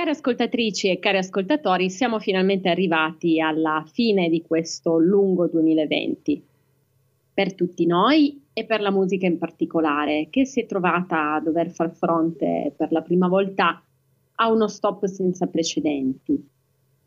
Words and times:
Cari 0.00 0.12
ascoltatrici 0.12 0.88
e 0.88 0.98
cari 0.98 1.18
ascoltatori, 1.18 1.90
siamo 1.90 2.18
finalmente 2.20 2.70
arrivati 2.70 3.38
alla 3.38 3.84
fine 3.92 4.30
di 4.30 4.40
questo 4.40 4.98
lungo 4.98 5.46
2020. 5.46 6.42
Per 7.34 7.54
tutti 7.54 7.84
noi 7.84 8.44
e 8.54 8.64
per 8.64 8.80
la 8.80 8.90
musica 8.90 9.26
in 9.26 9.36
particolare, 9.36 10.28
che 10.30 10.46
si 10.46 10.62
è 10.62 10.64
trovata 10.64 11.34
a 11.34 11.40
dover 11.40 11.68
far 11.68 11.90
fronte 11.90 12.72
per 12.74 12.92
la 12.92 13.02
prima 13.02 13.28
volta 13.28 13.84
a 14.36 14.50
uno 14.50 14.68
stop 14.68 15.04
senza 15.04 15.48
precedenti. 15.48 16.48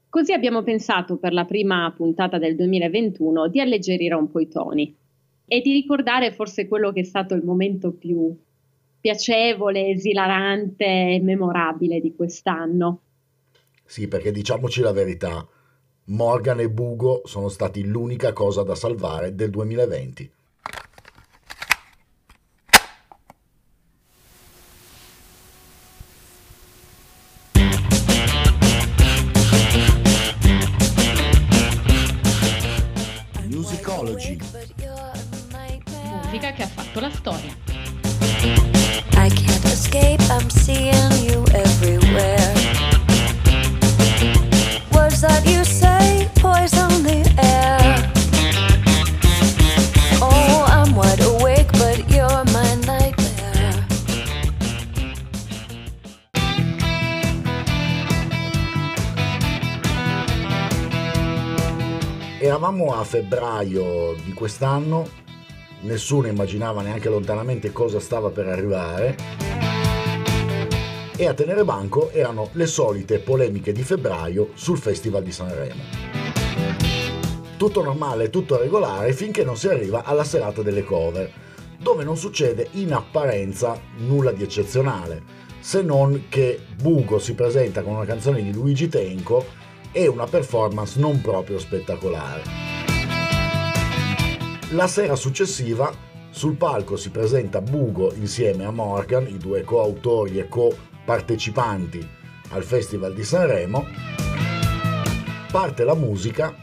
Così 0.07 0.31
abbiamo 0.31 0.61
pensato 0.61 1.17
per 1.17 1.33
la 1.33 1.45
prima 1.45 1.91
puntata 1.97 2.37
del 2.37 2.55
2021 2.55 3.47
di 3.47 3.59
alleggerire 3.59 4.13
un 4.13 4.29
po' 4.29 4.39
i 4.39 4.47
toni 4.47 4.95
e 5.47 5.61
di 5.61 5.71
ricordare 5.71 6.31
forse 6.31 6.67
quello 6.67 6.91
che 6.91 6.99
è 6.99 7.05
stato 7.05 7.33
il 7.33 7.43
momento 7.43 7.91
più 7.91 8.37
piacevole, 9.03 9.89
esilarante 9.89 10.85
e 10.85 11.19
memorabile 11.21 11.99
di 11.99 12.15
quest'anno. 12.15 13.01
Sì, 13.83 14.07
perché 14.07 14.31
diciamoci 14.31 14.79
la 14.79 14.93
verità, 14.93 15.45
Morgan 16.05 16.61
e 16.61 16.69
Bugo 16.69 17.23
sono 17.25 17.49
stati 17.49 17.83
l'unica 17.83 18.31
cosa 18.31 18.63
da 18.63 18.75
salvare 18.75 19.35
del 19.35 19.49
2020. 19.49 20.31
Febbraio 63.23 64.15
di 64.21 64.33
quest'anno 64.33 65.07
nessuno 65.81 66.27
immaginava 66.27 66.81
neanche 66.81 67.07
lontanamente 67.07 67.71
cosa 67.71 67.99
stava 68.01 68.29
per 68.29 68.47
arrivare 68.47 69.15
e 71.15 71.25
a 71.25 71.33
tenere 71.33 71.63
banco 71.63 72.09
erano 72.11 72.49
le 72.53 72.65
solite 72.65 73.19
polemiche 73.19 73.71
di 73.71 73.83
febbraio 73.83 74.49
sul 74.55 74.77
Festival 74.77 75.23
di 75.23 75.31
Sanremo. 75.31 75.81
Tutto 77.55 77.81
normale, 77.81 78.29
tutto 78.29 78.57
regolare 78.57 79.13
finché 79.13 79.45
non 79.45 79.55
si 79.55 79.69
arriva 79.69 80.03
alla 80.03 80.25
serata 80.25 80.61
delle 80.61 80.83
cover, 80.83 81.31
dove 81.79 82.03
non 82.03 82.17
succede 82.17 82.67
in 82.71 82.93
apparenza 82.93 83.79
nulla 83.99 84.31
di 84.31 84.43
eccezionale, 84.43 85.21
se 85.59 85.81
non 85.81 86.25
che 86.27 86.59
Bugo 86.75 87.19
si 87.19 87.35
presenta 87.35 87.83
con 87.83 87.93
una 87.93 88.05
canzone 88.05 88.41
di 88.41 88.51
Luigi 88.51 88.89
Tenco 88.89 89.45
e 89.93 90.07
una 90.07 90.25
performance 90.25 90.99
non 90.99 91.21
proprio 91.21 91.59
spettacolare. 91.59 92.72
La 94.73 94.87
sera 94.87 95.15
successiva 95.15 95.93
sul 96.31 96.55
palco 96.55 96.97
si 96.97 97.11
presenta 97.11 97.61
Bugo 97.61 98.11
insieme 98.15 98.65
a 98.65 98.71
Morgan, 98.71 99.27
i 99.27 99.37
due 99.37 99.61
coautori 99.61 100.39
e 100.39 100.47
co-partecipanti 100.47 102.03
al 102.49 102.63
Festival 102.63 103.13
di 103.13 103.23
Sanremo. 103.23 103.85
Parte 105.51 105.83
la 105.83 105.93
musica, 105.93 106.55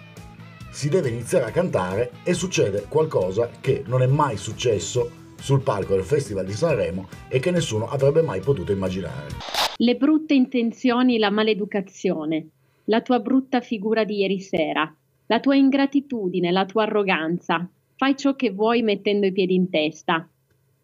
si 0.70 0.88
deve 0.88 1.10
iniziare 1.10 1.44
a 1.44 1.50
cantare 1.52 2.10
e 2.24 2.34
succede 2.34 2.86
qualcosa 2.88 3.48
che 3.60 3.84
non 3.86 4.02
è 4.02 4.08
mai 4.08 4.36
successo 4.36 5.08
sul 5.36 5.62
palco 5.62 5.94
del 5.94 6.02
Festival 6.02 6.44
di 6.44 6.52
Sanremo 6.52 7.06
e 7.28 7.38
che 7.38 7.52
nessuno 7.52 7.86
avrebbe 7.86 8.22
mai 8.22 8.40
potuto 8.40 8.72
immaginare. 8.72 9.28
Le 9.76 9.94
brutte 9.94 10.34
intenzioni, 10.34 11.16
la 11.16 11.30
maleducazione, 11.30 12.48
la 12.86 13.02
tua 13.02 13.20
brutta 13.20 13.60
figura 13.60 14.02
di 14.02 14.16
ieri 14.18 14.40
sera, 14.40 14.92
la 15.26 15.38
tua 15.38 15.54
ingratitudine, 15.54 16.50
la 16.50 16.64
tua 16.64 16.82
arroganza, 16.82 17.70
Fai 18.00 18.16
ciò 18.16 18.34
che 18.34 18.50
vuoi 18.50 18.80
mettendo 18.80 19.26
i 19.26 19.32
piedi 19.32 19.54
in 19.54 19.68
testa. 19.68 20.26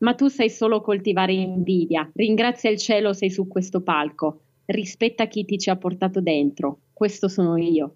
Ma 0.00 0.14
tu 0.14 0.28
sai 0.28 0.50
solo 0.50 0.82
coltivare 0.82 1.32
invidia. 1.32 2.10
Ringrazia 2.12 2.68
il 2.68 2.76
cielo 2.76 3.14
sei 3.14 3.30
su 3.30 3.48
questo 3.48 3.80
palco. 3.80 4.40
Rispetta 4.66 5.26
chi 5.26 5.46
ti 5.46 5.58
ci 5.58 5.70
ha 5.70 5.76
portato 5.76 6.20
dentro. 6.20 6.80
Questo 6.92 7.28
sono 7.28 7.56
io. 7.56 7.94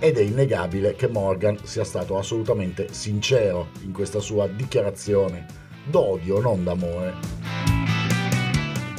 Ed 0.00 0.16
è 0.16 0.22
innegabile 0.22 0.94
che 0.94 1.06
Morgan 1.06 1.58
sia 1.64 1.84
stato 1.84 2.16
assolutamente 2.16 2.86
sincero 2.94 3.68
in 3.84 3.92
questa 3.92 4.20
sua 4.20 4.48
dichiarazione 4.48 5.44
d'odio, 5.90 6.40
non 6.40 6.64
d'amore. 6.64 7.12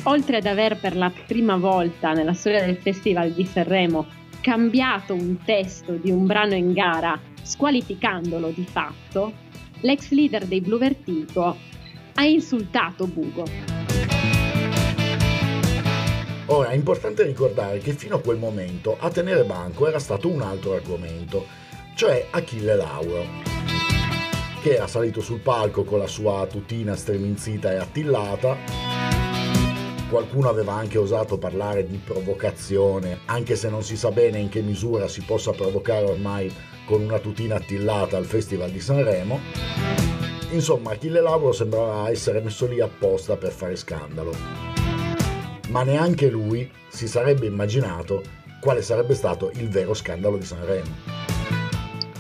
Oltre 0.04 0.38
ad 0.38 0.46
aver 0.46 0.80
per 0.80 0.96
la 0.96 1.12
prima 1.26 1.58
volta 1.58 2.14
nella 2.14 2.34
storia 2.34 2.64
del 2.64 2.78
Festival 2.78 3.32
di 3.32 3.44
Sanremo 3.44 4.06
cambiato 4.40 5.16
un 5.16 5.38
testo 5.44 5.94
di 5.94 6.12
un 6.12 6.28
brano 6.28 6.54
in 6.54 6.74
gara, 6.74 7.20
squalificandolo 7.42 8.50
di 8.50 8.66
fatto, 8.66 9.43
l'ex 9.84 10.12
leader 10.12 10.46
dei 10.46 10.62
Blue 10.62 10.80
Vertigo 10.80 11.58
ha 12.16 12.26
insultato 12.26 13.06
Bugo. 13.06 13.44
Ora 16.48 16.70
è 16.70 16.74
importante 16.74 17.24
ricordare 17.24 17.80
che 17.80 17.94
fino 17.94 18.16
a 18.16 18.22
quel 18.22 18.38
momento 18.38 18.98
a 19.00 19.10
tenere 19.10 19.44
banco 19.44 19.88
era 19.88 20.00
stato 20.00 20.30
un 20.30 20.42
altro 20.42 20.74
argomento, 20.74 21.46
cioè 21.96 22.28
Achille 22.32 22.76
Lauro, 22.76 23.26
che 24.62 24.76
era 24.76 24.88
salito 24.88 25.22
sul 25.22 25.40
palco 25.40 25.84
con 25.84 26.00
la 26.00 26.08
sua 26.08 26.48
tutina 26.48 26.96
streminzita 26.96 27.72
e 27.72 27.76
attillata. 27.76 28.58
Qualcuno 30.10 30.48
aveva 30.48 30.74
anche 30.74 30.98
osato 30.98 31.38
parlare 31.38 31.88
di 31.88 31.98
provocazione, 31.98 33.20
anche 33.26 33.56
se 33.56 33.70
non 33.70 33.84
si 33.84 33.98
sa 33.98 34.12
bene 34.12 34.38
in 34.38 34.50
che 34.50 34.62
misura 34.62 35.08
si 35.08 35.22
possa 35.22 35.52
provocare 35.52 36.06
ormai 36.06 36.54
con 36.86 37.02
una 37.02 37.20
tutina 37.20 37.56
attillata 37.56 38.18
al 38.18 38.26
Festival 38.26 38.72
di 38.72 38.80
Sanremo. 38.80 39.40
Insomma, 40.52 40.92
Achille 40.92 41.22
Lauro 41.22 41.52
sembrava 41.52 42.10
essere 42.10 42.40
messo 42.42 42.68
lì 42.68 42.80
apposta 42.80 43.38
per 43.38 43.52
fare 43.52 43.76
scandalo. 43.76 44.34
Ma 45.70 45.84
neanche 45.84 46.30
lui 46.30 46.70
si 46.88 47.08
sarebbe 47.08 47.48
immaginato 47.48 48.22
quale 48.60 48.82
sarebbe 48.82 49.16
stato 49.16 49.52
il 49.56 49.70
vero 49.70 49.94
scandalo 49.94 50.38
di 50.38 50.46
Sanremo. 50.46 51.22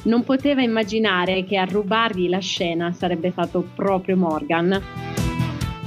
Non 0.04 0.24
poteva 0.24 0.62
immaginare 0.62 1.46
che 1.46 1.58
a 1.58 1.64
rubargli 1.64 2.28
la 2.28 2.40
scena 2.40 2.92
sarebbe 2.92 3.32
stato 3.32 3.66
proprio 3.76 4.18
Morgan, 4.18 4.82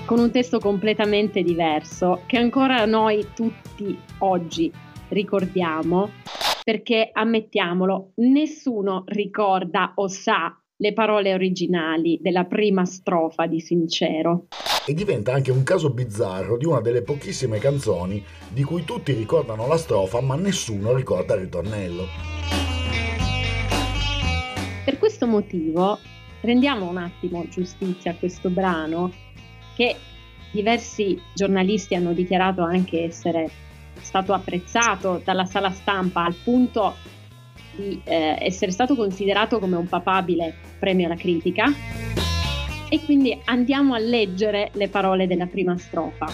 con 0.07 0.19
un 0.19 0.31
testo 0.31 0.59
completamente 0.59 1.43
diverso, 1.43 2.23
che 2.27 2.39
ancora 2.39 2.87
noi 2.87 3.27
tutti 3.35 3.99
oggi 4.19 4.73
ricordiamo 5.09 6.11
perché 6.67 7.11
ammettiamolo, 7.13 8.15
nessuno 8.17 9.05
ricorda 9.07 9.93
o 9.95 10.09
sa 10.09 10.61
le 10.79 10.93
parole 10.93 11.33
originali 11.33 12.19
della 12.21 12.43
prima 12.43 12.85
strofa 12.85 13.47
di 13.47 13.61
Sincero. 13.61 14.49
E 14.85 14.93
diventa 14.93 15.33
anche 15.33 15.53
un 15.53 15.63
caso 15.63 15.91
bizzarro 15.91 16.57
di 16.57 16.65
una 16.65 16.81
delle 16.81 17.03
pochissime 17.03 17.59
canzoni 17.59 18.21
di 18.53 18.65
cui 18.65 18.83
tutti 18.83 19.13
ricordano 19.13 19.69
la 19.69 19.77
strofa 19.77 20.21
ma 20.21 20.35
nessuno 20.35 20.93
ricorda 20.93 21.35
il 21.35 21.43
ritornello. 21.43 22.03
Per 24.85 24.99
questo 24.99 25.29
motivo 25.29 26.01
rendiamo 26.41 26.89
un 26.89 26.97
attimo 26.97 27.47
giustizia 27.49 28.11
a 28.11 28.17
questo 28.17 28.51
brano 28.51 29.13
che 29.77 29.95
diversi 30.51 31.17
giornalisti 31.33 31.95
hanno 31.95 32.13
dichiarato 32.13 32.63
anche 32.63 33.05
essere 33.05 33.66
stato 34.01 34.33
apprezzato 34.33 35.21
dalla 35.25 35.45
sala 35.45 35.71
stampa 35.71 36.25
al 36.25 36.35
punto 36.35 36.95
di 37.75 38.01
eh, 38.05 38.37
essere 38.41 38.71
stato 38.71 38.95
considerato 38.95 39.59
come 39.59 39.77
un 39.77 39.89
papabile 39.89 40.55
premio 40.79 41.07
alla 41.07 41.17
critica. 41.17 41.65
E 42.89 43.05
quindi 43.05 43.39
andiamo 43.45 43.95
a 43.95 43.99
leggere 43.99 44.71
le 44.75 44.89
parole 44.89 45.27
della 45.27 45.47
prima 45.47 45.77
strofa. 45.77 46.27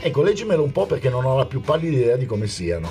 Ecco, 0.00 0.22
leggimelo 0.22 0.62
un 0.62 0.72
po' 0.72 0.86
perché 0.86 1.08
non 1.08 1.24
ho 1.24 1.36
la 1.36 1.46
più 1.46 1.60
pallida 1.60 1.96
idea 1.96 2.16
di 2.16 2.26
come 2.26 2.46
siano. 2.46 2.90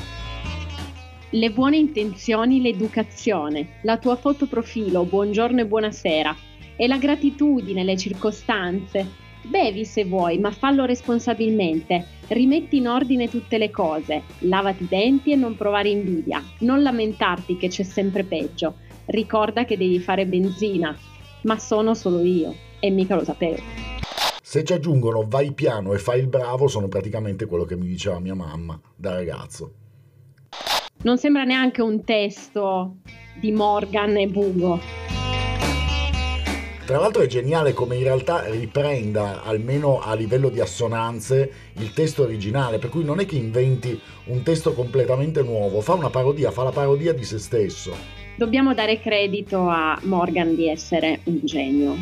Le 1.29 1.51
buone 1.51 1.77
intenzioni, 1.77 2.61
l'educazione, 2.61 3.79
la 3.83 3.97
tua 3.97 4.15
foto 4.15 4.47
profilo, 4.47 5.03
buongiorno 5.03 5.61
e 5.61 5.65
buonasera, 5.65 6.35
e 6.75 6.87
la 6.87 6.97
gratitudine, 6.97 7.83
le 7.83 7.95
circostanze, 7.95 9.19
Bevi 9.43 9.85
se 9.85 10.05
vuoi, 10.05 10.37
ma 10.37 10.51
fallo 10.51 10.85
responsabilmente. 10.85 12.19
Rimetti 12.31 12.77
in 12.77 12.87
ordine 12.87 13.27
tutte 13.27 13.57
le 13.57 13.69
cose. 13.71 14.23
Lavati 14.39 14.83
i 14.83 14.87
denti 14.87 15.33
e 15.33 15.35
non 15.35 15.57
provare 15.57 15.89
invidia. 15.89 16.41
Non 16.59 16.81
lamentarti 16.81 17.57
che 17.57 17.67
c'è 17.67 17.83
sempre 17.83 18.23
peggio. 18.23 18.75
Ricorda 19.07 19.65
che 19.65 19.75
devi 19.75 19.99
fare 19.99 20.25
benzina. 20.25 20.97
Ma 21.41 21.59
sono 21.59 21.93
solo 21.93 22.21
io 22.21 22.55
e 22.79 22.89
mica 22.89 23.15
lo 23.15 23.25
sapevo. 23.25 23.61
Se 24.41 24.63
ci 24.63 24.71
aggiungono 24.71 25.25
vai 25.27 25.51
piano 25.51 25.91
e 25.91 25.97
fai 25.97 26.21
il 26.21 26.27
bravo, 26.27 26.69
sono 26.69 26.87
praticamente 26.87 27.45
quello 27.47 27.65
che 27.65 27.75
mi 27.75 27.85
diceva 27.85 28.17
mia 28.19 28.33
mamma 28.33 28.79
da 28.95 29.13
ragazzo. 29.13 29.73
Non 31.01 31.17
sembra 31.17 31.43
neanche 31.43 31.81
un 31.81 32.01
testo 32.05 32.99
di 33.41 33.51
Morgan 33.51 34.15
e 34.15 34.27
Bugo. 34.27 34.79
Tra 36.85 36.99
l'altro 36.99 37.21
è 37.21 37.27
geniale 37.27 37.73
come 37.73 37.95
in 37.95 38.03
realtà 38.03 38.49
riprenda, 38.49 39.43
almeno 39.43 40.01
a 40.01 40.15
livello 40.15 40.49
di 40.49 40.59
assonanze, 40.59 41.51
il 41.73 41.93
testo 41.93 42.23
originale, 42.23 42.79
per 42.79 42.89
cui 42.89 43.03
non 43.03 43.19
è 43.19 43.25
che 43.25 43.35
inventi 43.35 43.99
un 44.25 44.41
testo 44.41 44.73
completamente 44.73 45.43
nuovo, 45.43 45.81
fa 45.81 45.93
una 45.93 46.09
parodia, 46.09 46.51
fa 46.51 46.63
la 46.63 46.71
parodia 46.71 47.13
di 47.13 47.23
se 47.23 47.37
stesso. 47.37 47.95
Dobbiamo 48.35 48.73
dare 48.73 48.99
credito 48.99 49.67
a 49.67 49.97
Morgan 50.03 50.55
di 50.55 50.67
essere 50.67 51.19
un 51.25 51.39
genio. 51.43 51.95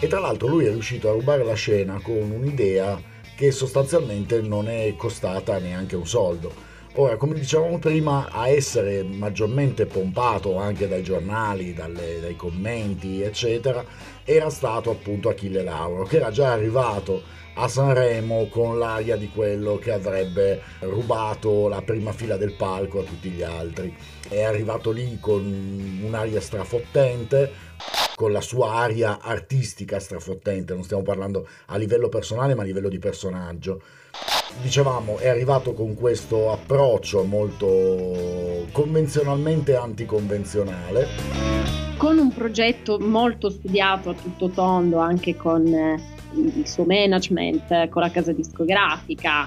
E 0.00 0.06
tra 0.06 0.20
l'altro 0.20 0.46
lui 0.46 0.66
è 0.66 0.70
riuscito 0.70 1.08
a 1.08 1.12
rubare 1.12 1.42
la 1.42 1.54
scena 1.54 2.00
con 2.00 2.30
un'idea 2.30 3.00
che 3.36 3.50
sostanzialmente 3.50 4.40
non 4.40 4.68
è 4.68 4.94
costata 4.96 5.58
neanche 5.58 5.96
un 5.96 6.06
soldo. 6.06 6.52
Ora, 7.00 7.16
come 7.16 7.34
dicevamo 7.34 7.78
prima, 7.78 8.28
a 8.28 8.48
essere 8.48 9.04
maggiormente 9.04 9.86
pompato 9.86 10.56
anche 10.56 10.88
dai 10.88 11.04
giornali, 11.04 11.72
dalle, 11.72 12.18
dai 12.20 12.34
commenti, 12.34 13.22
eccetera, 13.22 13.84
era 14.24 14.50
stato 14.50 14.90
appunto 14.90 15.28
Achille 15.28 15.62
Lauro, 15.62 16.02
che 16.02 16.16
era 16.16 16.32
già 16.32 16.50
arrivato 16.50 17.22
a 17.54 17.68
Sanremo 17.68 18.48
con 18.48 18.80
l'aria 18.80 19.14
di 19.16 19.28
quello 19.28 19.78
che 19.78 19.92
avrebbe 19.92 20.60
rubato 20.80 21.68
la 21.68 21.82
prima 21.82 22.10
fila 22.10 22.36
del 22.36 22.54
palco 22.54 22.98
a 22.98 23.04
tutti 23.04 23.30
gli 23.30 23.42
altri. 23.42 23.96
È 24.28 24.42
arrivato 24.42 24.90
lì 24.90 25.18
con 25.20 26.00
un'aria 26.02 26.40
strafottente, 26.40 27.52
con 28.16 28.32
la 28.32 28.40
sua 28.40 28.72
aria 28.72 29.20
artistica 29.20 30.00
strafottente, 30.00 30.74
non 30.74 30.82
stiamo 30.82 31.04
parlando 31.04 31.46
a 31.66 31.76
livello 31.76 32.08
personale 32.08 32.56
ma 32.56 32.62
a 32.62 32.64
livello 32.64 32.88
di 32.88 32.98
personaggio. 32.98 33.80
Dicevamo, 34.60 35.18
è 35.18 35.28
arrivato 35.28 35.72
con 35.72 35.94
questo 35.94 36.50
approccio 36.50 37.22
molto 37.22 38.66
convenzionalmente 38.72 39.76
anticonvenzionale. 39.76 41.06
Con 41.96 42.18
un 42.18 42.32
progetto 42.32 42.98
molto 42.98 43.50
studiato 43.50 44.10
a 44.10 44.14
tutto 44.14 44.48
tondo 44.48 44.98
anche 44.98 45.36
con 45.36 45.66
eh, 45.66 46.00
il 46.34 46.66
suo 46.66 46.84
management, 46.84 47.88
con 47.88 48.02
la 48.02 48.10
casa 48.10 48.32
discografica. 48.32 49.46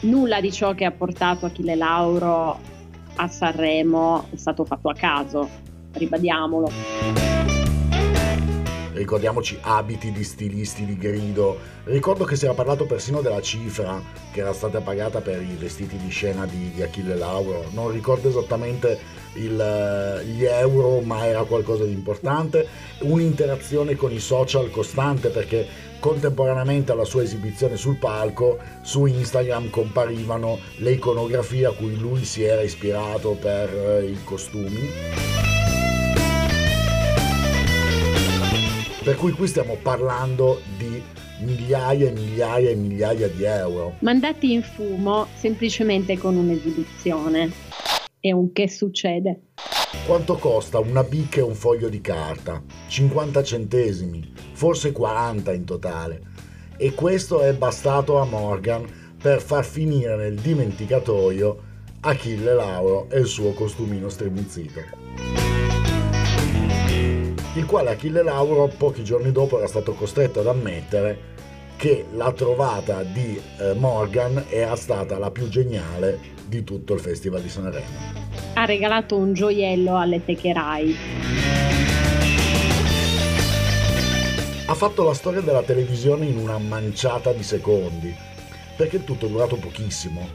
Nulla 0.00 0.40
di 0.40 0.52
ciò 0.52 0.74
che 0.74 0.84
ha 0.84 0.90
portato 0.90 1.46
Achille 1.46 1.74
Lauro 1.74 2.58
a 3.16 3.28
Sanremo 3.28 4.26
è 4.30 4.36
stato 4.36 4.64
fatto 4.64 4.88
a 4.88 4.94
caso, 4.94 5.48
ribadiamolo 5.92 7.45
ricordiamoci 8.96 9.58
abiti 9.60 10.10
di 10.10 10.24
stilisti 10.24 10.84
di 10.84 10.96
grido. 10.96 11.74
Ricordo 11.84 12.24
che 12.24 12.34
si 12.34 12.44
era 12.44 12.54
parlato 12.54 12.86
persino 12.86 13.20
della 13.20 13.40
cifra 13.40 14.02
che 14.32 14.40
era 14.40 14.52
stata 14.52 14.80
pagata 14.80 15.20
per 15.20 15.40
i 15.40 15.56
vestiti 15.58 15.96
di 15.96 16.08
scena 16.08 16.46
di, 16.46 16.72
di 16.74 16.82
Achille 16.82 17.14
Lauro. 17.14 17.66
Non 17.72 17.90
ricordo 17.90 18.28
esattamente 18.28 18.98
il, 19.34 20.22
gli 20.26 20.44
euro, 20.44 21.00
ma 21.00 21.26
era 21.26 21.44
qualcosa 21.44 21.84
di 21.84 21.92
importante. 21.92 22.66
Un'interazione 23.00 23.94
con 23.94 24.12
i 24.12 24.18
social 24.18 24.70
costante 24.70 25.28
perché 25.28 25.66
contemporaneamente 26.00 26.92
alla 26.92 27.04
sua 27.04 27.22
esibizione 27.22 27.76
sul 27.76 27.96
palco 27.96 28.58
su 28.82 29.06
Instagram 29.06 29.70
comparivano 29.70 30.58
le 30.78 30.92
iconografie 30.92 31.66
a 31.66 31.72
cui 31.72 31.96
lui 31.96 32.24
si 32.24 32.42
era 32.42 32.62
ispirato 32.62 33.32
per 33.32 33.72
eh, 33.72 34.06
i 34.06 34.18
costumi. 34.24 35.55
Per 39.06 39.14
cui 39.14 39.30
qui 39.30 39.46
stiamo 39.46 39.76
parlando 39.80 40.60
di 40.76 41.00
migliaia 41.38 42.08
e 42.08 42.10
migliaia 42.10 42.70
e 42.70 42.74
migliaia 42.74 43.28
di 43.28 43.44
euro. 43.44 43.94
Mandati 44.00 44.52
in 44.52 44.64
fumo 44.64 45.28
semplicemente 45.36 46.18
con 46.18 46.34
un'esibizione. 46.34 47.52
E 48.18 48.32
un 48.32 48.50
che 48.50 48.68
succede? 48.68 49.42
Quanto 50.06 50.34
costa 50.38 50.80
una 50.80 51.04
bicca 51.04 51.38
e 51.38 51.44
un 51.44 51.54
foglio 51.54 51.88
di 51.88 52.00
carta? 52.00 52.60
50 52.88 53.44
centesimi, 53.44 54.32
forse 54.54 54.90
40 54.90 55.52
in 55.52 55.64
totale. 55.64 56.22
E 56.76 56.92
questo 56.92 57.42
è 57.42 57.54
bastato 57.54 58.18
a 58.18 58.24
Morgan 58.24 58.84
per 59.22 59.40
far 59.40 59.64
finire 59.64 60.16
nel 60.16 60.34
dimenticatoio 60.34 61.62
Achille 62.00 62.54
Lauro 62.54 63.08
e 63.10 63.20
il 63.20 63.26
suo 63.26 63.52
costumino 63.52 64.08
striminzito 64.08 65.55
il 67.56 67.64
quale 67.64 67.90
Achille 67.90 68.22
Lauro 68.22 68.68
pochi 68.68 69.02
giorni 69.02 69.32
dopo 69.32 69.56
era 69.56 69.66
stato 69.66 69.94
costretto 69.94 70.40
ad 70.40 70.46
ammettere 70.46 71.34
che 71.76 72.04
la 72.12 72.30
trovata 72.32 73.02
di 73.02 73.40
eh, 73.58 73.72
Morgan 73.72 74.44
era 74.50 74.76
stata 74.76 75.18
la 75.18 75.30
più 75.30 75.48
geniale 75.48 76.18
di 76.46 76.64
tutto 76.64 76.92
il 76.92 77.00
Festival 77.00 77.40
di 77.40 77.48
Sanremo. 77.48 77.86
Ha 78.54 78.64
regalato 78.66 79.16
un 79.16 79.32
gioiello 79.32 79.98
alle 79.98 80.22
Techerai. 80.22 80.96
Ha 84.66 84.74
fatto 84.74 85.04
la 85.04 85.14
storia 85.14 85.40
della 85.40 85.62
televisione 85.62 86.26
in 86.26 86.36
una 86.36 86.58
manciata 86.58 87.32
di 87.32 87.42
secondi, 87.42 88.14
perché 88.76 88.96
il 88.96 89.04
tutto 89.04 89.26
è 89.26 89.28
durato 89.30 89.56
pochissimo. 89.56 90.28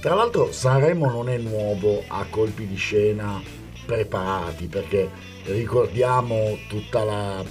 Tra 0.00 0.14
l'altro 0.14 0.50
Sanremo 0.50 1.10
non 1.10 1.28
è 1.28 1.36
nuovo 1.36 2.02
a 2.06 2.24
colpi 2.30 2.66
di 2.66 2.76
scena 2.76 3.42
preparati, 3.84 4.66
perché 4.66 5.32
ricordiamo 5.44 6.58
tutta 6.68 7.04
la, 7.04 7.44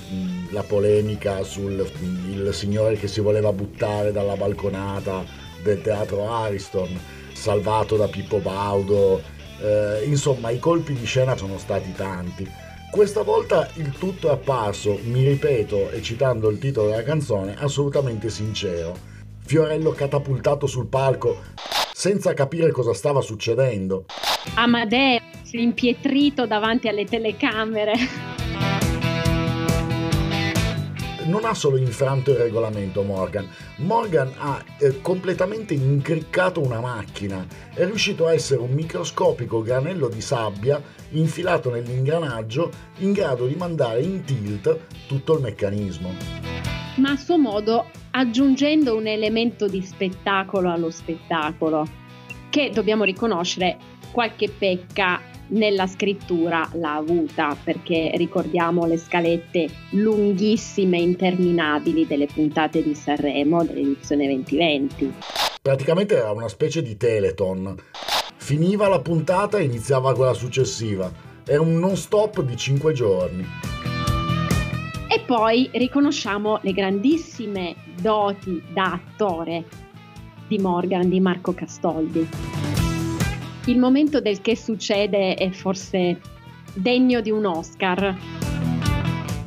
la 0.50 0.63
polemica 0.63 1.44
sul 1.44 1.90
signore 2.51 2.95
che 2.95 3.07
si 3.07 3.22
voleva 3.22 3.51
buttare 3.51 4.12
dalla 4.12 4.36
balconata 4.36 5.24
del 5.62 5.81
teatro 5.81 6.30
Ariston, 6.30 7.00
salvato 7.34 7.95
da 7.95 8.07
Pippo 8.07 8.40
Baudo, 8.40 9.22
eh, 9.62 10.04
insomma 10.06 10.50
i 10.50 10.60
colpi 10.60 10.94
di 10.94 11.06
scena 11.06 11.38
sono 11.38 11.57
stati 11.57 11.94
tanti. 11.94 12.50
Questa 12.92 13.24
volta 13.24 13.69
il 13.75 13.92
tutto 13.92 14.28
è 14.28 14.31
apparso, 14.31 15.00
mi 15.04 15.28
ripeto 15.28 15.89
e 15.89 16.01
citando 16.01 16.50
il 16.50 16.60
titolo 16.60 16.89
della 16.89 17.04
canzone, 17.04 17.56
assolutamente 17.57 18.30
sincero. 18.30 18.96
Fiorello 19.46 19.92
catapultato 19.92 20.68
sul 20.68 20.88
palco 20.88 21.38
senza 21.94 22.34
capire 22.34 22.72
cosa 22.72 22.94
stava 22.94 23.22
succedendo. 23.22 24.06
Amadeo 24.56 25.19
impietrito 25.51 26.48
davanti 26.48 26.88
alle 26.88 27.06
telecamere. 27.06 27.94
Non 31.25 31.45
ha 31.45 31.54
solo 31.54 31.78
infranto 31.78 32.31
il 32.31 32.38
regolamento 32.38 33.01
Morgan, 33.01 33.48
Morgan 33.78 34.34
ha 34.38 34.62
eh, 34.78 35.00
completamente 35.00 35.74
incriccato 35.74 36.60
una 36.60 36.81
macchina, 36.81 37.48
è 37.74 37.86
riuscito 37.86 38.27
a 38.27 38.34
essere 38.34 38.60
un 38.60 38.72
microscopico 38.72 39.62
granello 39.62 40.10
di 40.10 40.20
sabbia 40.20 40.82
infilato 41.12 41.72
nell'ingranaggio 41.72 42.70
in 42.98 43.13
grado 43.13 43.48
di 43.48 43.56
mandare 43.56 44.01
in 44.01 44.25
tilt 44.25 44.77
tutto 45.08 45.36
il 45.36 45.41
meccanismo. 45.41 46.73
Ma 46.96 47.12
a 47.12 47.18
suo 47.18 47.38
modo 47.38 47.90
aggiungendo 48.12 48.96
un 48.96 49.08
elemento 49.08 49.68
di 49.68 49.82
spettacolo 49.82 50.72
allo 50.72 50.92
spettacolo, 50.92 51.88
che 52.50 52.70
dobbiamo 52.72 53.04
riconoscere 53.04 53.78
qualche 54.12 54.48
pecca 54.50 55.20
nella 55.48 55.88
scrittura 55.88 56.70
l'ha 56.74 56.96
avuta 56.96 57.58
perché 57.62 58.12
ricordiamo 58.16 58.86
le 58.86 58.98
scalette 58.98 59.68
lunghissime 59.92 60.98
e 60.98 61.02
interminabili 61.02 62.06
delle 62.06 62.28
puntate 62.28 62.82
di 62.82 62.96
Sanremo 62.96 63.64
dell'edizione 63.64 64.28
2020. 64.28 65.14
Praticamente 65.62 66.16
era 66.16 66.32
una 66.32 66.48
specie 66.48 66.82
di 66.82 66.96
teleton. 66.96 67.76
Finiva 68.36 68.88
la 68.88 69.00
puntata 69.00 69.58
e 69.58 69.64
iniziava 69.64 70.14
quella 70.14 70.34
successiva. 70.34 71.12
Era 71.46 71.62
un 71.62 71.80
non 71.80 71.96
stop 71.98 72.42
di 72.42 72.56
5 72.56 72.94
giorni. 72.94 73.46
E 75.13 75.20
poi 75.25 75.70
riconosciamo 75.74 76.60
le 76.62 76.74
grandissime 76.74 77.75
doti 78.01 78.62
da 78.74 78.93
attore 78.93 79.65
di 80.48 80.58
Morgan, 80.58 81.08
di 81.08 81.20
Marco 81.20 81.53
Castoldi 81.53 82.27
il 83.65 83.79
momento 83.79 84.20
del 84.20 84.41
che 84.41 84.58
succede 84.58 85.36
è 85.36 85.50
forse 85.51 86.20
degno 86.74 87.22
di 87.22 87.32
un 87.32 87.46
Oscar. 87.46 88.13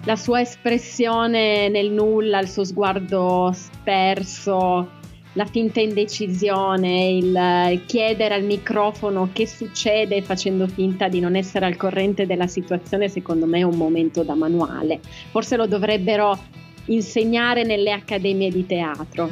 La 0.05 0.17
sua 0.17 0.41
espressione 0.41 1.69
nel 1.69 1.91
nulla, 1.91 2.39
il 2.39 2.49
suo 2.49 2.65
sguardo 2.65 3.51
sperso, 3.53 4.89
la 5.37 5.45
finta 5.45 5.81
indecisione, 5.81 7.11
il 7.11 7.83
chiedere 7.85 8.35
al 8.35 8.43
microfono 8.43 9.29
che 9.35 9.47
succede 9.47 10.23
facendo 10.23 10.67
finta 10.67 11.09
di 11.09 11.21
non 11.21 11.37
essere 11.37 11.67
al 11.67 11.77
corrente 11.77 12.25
della 12.25 12.47
situazione, 12.47 13.11
secondo 13.11 13.45
me 13.45 13.59
è 13.59 13.63
un 13.63 13.77
momento 13.77 14.23
da 14.23 14.35
manuale. 14.35 14.99
Forse 15.31 15.57
lo 15.57 15.67
dovrebbero 15.67 16.39
insegnare 16.87 17.65
nelle 17.65 17.93
accademie 17.93 18.51
di 18.51 18.65
teatro. 18.65 19.31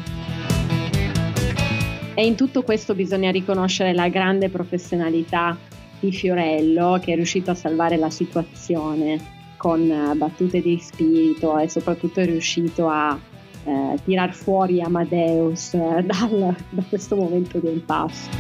E 2.14 2.26
in 2.26 2.34
tutto 2.34 2.62
questo 2.62 2.94
bisogna 2.94 3.30
riconoscere 3.30 3.94
la 3.94 4.08
grande 4.08 4.50
professionalità 4.50 5.56
di 5.98 6.12
Fiorello 6.12 7.00
che 7.02 7.12
è 7.12 7.16
riuscito 7.16 7.50
a 7.50 7.54
salvare 7.54 7.96
la 7.96 8.10
situazione 8.10 9.32
con 9.56 10.12
battute 10.16 10.60
di 10.60 10.78
spirito 10.78 11.58
e 11.58 11.70
soprattutto 11.70 12.20
è 12.20 12.26
riuscito 12.26 12.88
a 12.88 13.18
eh, 13.64 13.98
tirar 14.04 14.34
fuori 14.34 14.80
Amadeus 14.80 15.74
eh, 15.74 16.02
dal, 16.06 16.54
da 16.70 16.82
questo 16.88 17.16
momento 17.16 17.58
di 17.58 17.68
impasse. 17.68 18.30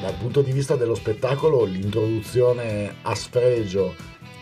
Dal 0.00 0.14
punto 0.18 0.42
di 0.42 0.52
vista 0.52 0.76
dello 0.76 0.94
spettacolo, 0.94 1.64
l'introduzione 1.64 2.94
a 3.02 3.14
sfregio 3.14 3.94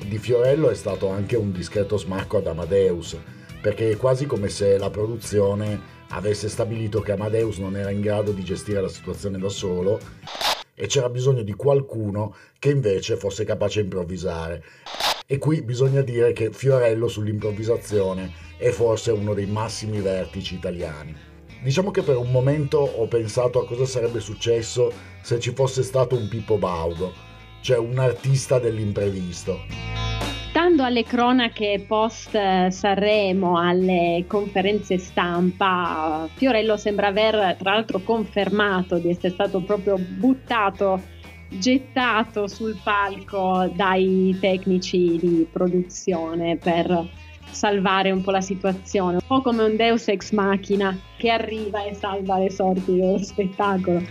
di 0.06 0.18
Fiorello 0.18 0.70
è 0.70 0.74
stato 0.74 1.08
anche 1.08 1.36
un 1.36 1.52
discreto 1.52 1.98
smacco 1.98 2.38
ad 2.38 2.46
Amadeus, 2.46 3.16
perché 3.60 3.90
è 3.90 3.96
quasi 3.96 4.26
come 4.26 4.48
se 4.48 4.78
la 4.78 4.88
produzione 4.88 5.98
avesse 6.08 6.48
stabilito 6.48 7.00
che 7.00 7.12
Amadeus 7.12 7.58
non 7.58 7.76
era 7.76 7.90
in 7.90 8.00
grado 8.00 8.32
di 8.32 8.42
gestire 8.42 8.80
la 8.80 8.88
situazione 8.88 9.38
da 9.38 9.48
solo 9.48 10.00
e 10.80 10.86
c'era 10.86 11.10
bisogno 11.10 11.42
di 11.42 11.52
qualcuno 11.52 12.34
che 12.58 12.70
invece 12.70 13.18
fosse 13.18 13.44
capace 13.44 13.80
di 13.80 13.84
improvvisare. 13.84 14.64
E 15.26 15.36
qui 15.36 15.60
bisogna 15.60 16.00
dire 16.00 16.32
che 16.32 16.50
Fiorello 16.52 17.06
sull'improvvisazione 17.06 18.32
è 18.56 18.70
forse 18.70 19.10
uno 19.10 19.34
dei 19.34 19.44
massimi 19.44 20.00
vertici 20.00 20.54
italiani. 20.54 21.14
Diciamo 21.62 21.90
che 21.90 22.00
per 22.00 22.16
un 22.16 22.30
momento 22.30 22.78
ho 22.78 23.06
pensato 23.06 23.60
a 23.60 23.66
cosa 23.66 23.84
sarebbe 23.84 24.20
successo 24.20 24.90
se 25.20 25.38
ci 25.38 25.52
fosse 25.52 25.82
stato 25.82 26.16
un 26.16 26.28
Pippo 26.28 26.56
Baudo, 26.56 27.12
cioè 27.60 27.76
un 27.76 27.98
artista 27.98 28.58
dell'imprevisto. 28.58 29.58
Stando 30.60 30.82
alle 30.82 31.04
cronache 31.04 31.82
post 31.88 32.34
eh, 32.34 32.68
Sanremo, 32.70 33.58
alle 33.58 34.26
conferenze 34.26 34.98
stampa, 34.98 36.28
Fiorello 36.34 36.76
sembra 36.76 37.06
aver 37.06 37.56
tra 37.56 37.72
l'altro 37.72 38.00
confermato 38.00 38.98
di 38.98 39.08
essere 39.08 39.30
stato 39.30 39.62
proprio 39.62 39.96
buttato, 39.96 41.00
gettato 41.48 42.46
sul 42.46 42.78
palco 42.84 43.72
dai 43.74 44.36
tecnici 44.38 45.16
di 45.16 45.48
produzione 45.50 46.58
per 46.58 47.08
salvare 47.50 48.10
un 48.10 48.20
po' 48.20 48.30
la 48.30 48.42
situazione, 48.42 49.14
un 49.14 49.26
po' 49.26 49.40
come 49.40 49.62
un 49.62 49.76
Deus 49.76 50.08
ex 50.08 50.30
machina 50.32 50.94
che 51.16 51.30
arriva 51.30 51.86
e 51.86 51.94
salva 51.94 52.36
le 52.36 52.50
sorti 52.50 52.96
dello 52.96 53.16
spettacolo. 53.16 54.02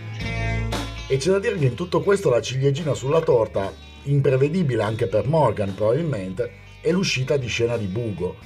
E 1.06 1.16
c'è 1.16 1.30
da 1.30 1.38
dire 1.38 1.56
che 1.58 1.66
in 1.66 1.74
tutto 1.74 2.00
questo 2.00 2.28
la 2.28 2.40
ciliegina 2.40 2.92
sulla 2.92 3.20
torta 3.20 3.89
imprevedibile 4.10 4.82
anche 4.82 5.06
per 5.06 5.26
Morgan 5.26 5.74
probabilmente, 5.74 6.52
è 6.80 6.90
l'uscita 6.90 7.36
di 7.36 7.46
scena 7.46 7.76
di 7.76 7.86
Bugo. 7.86 8.36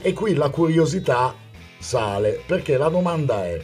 E 0.00 0.12
qui 0.12 0.34
la 0.34 0.50
curiosità 0.50 1.34
sale 1.78 2.40
perché 2.46 2.76
la 2.76 2.88
domanda 2.88 3.44
è, 3.46 3.60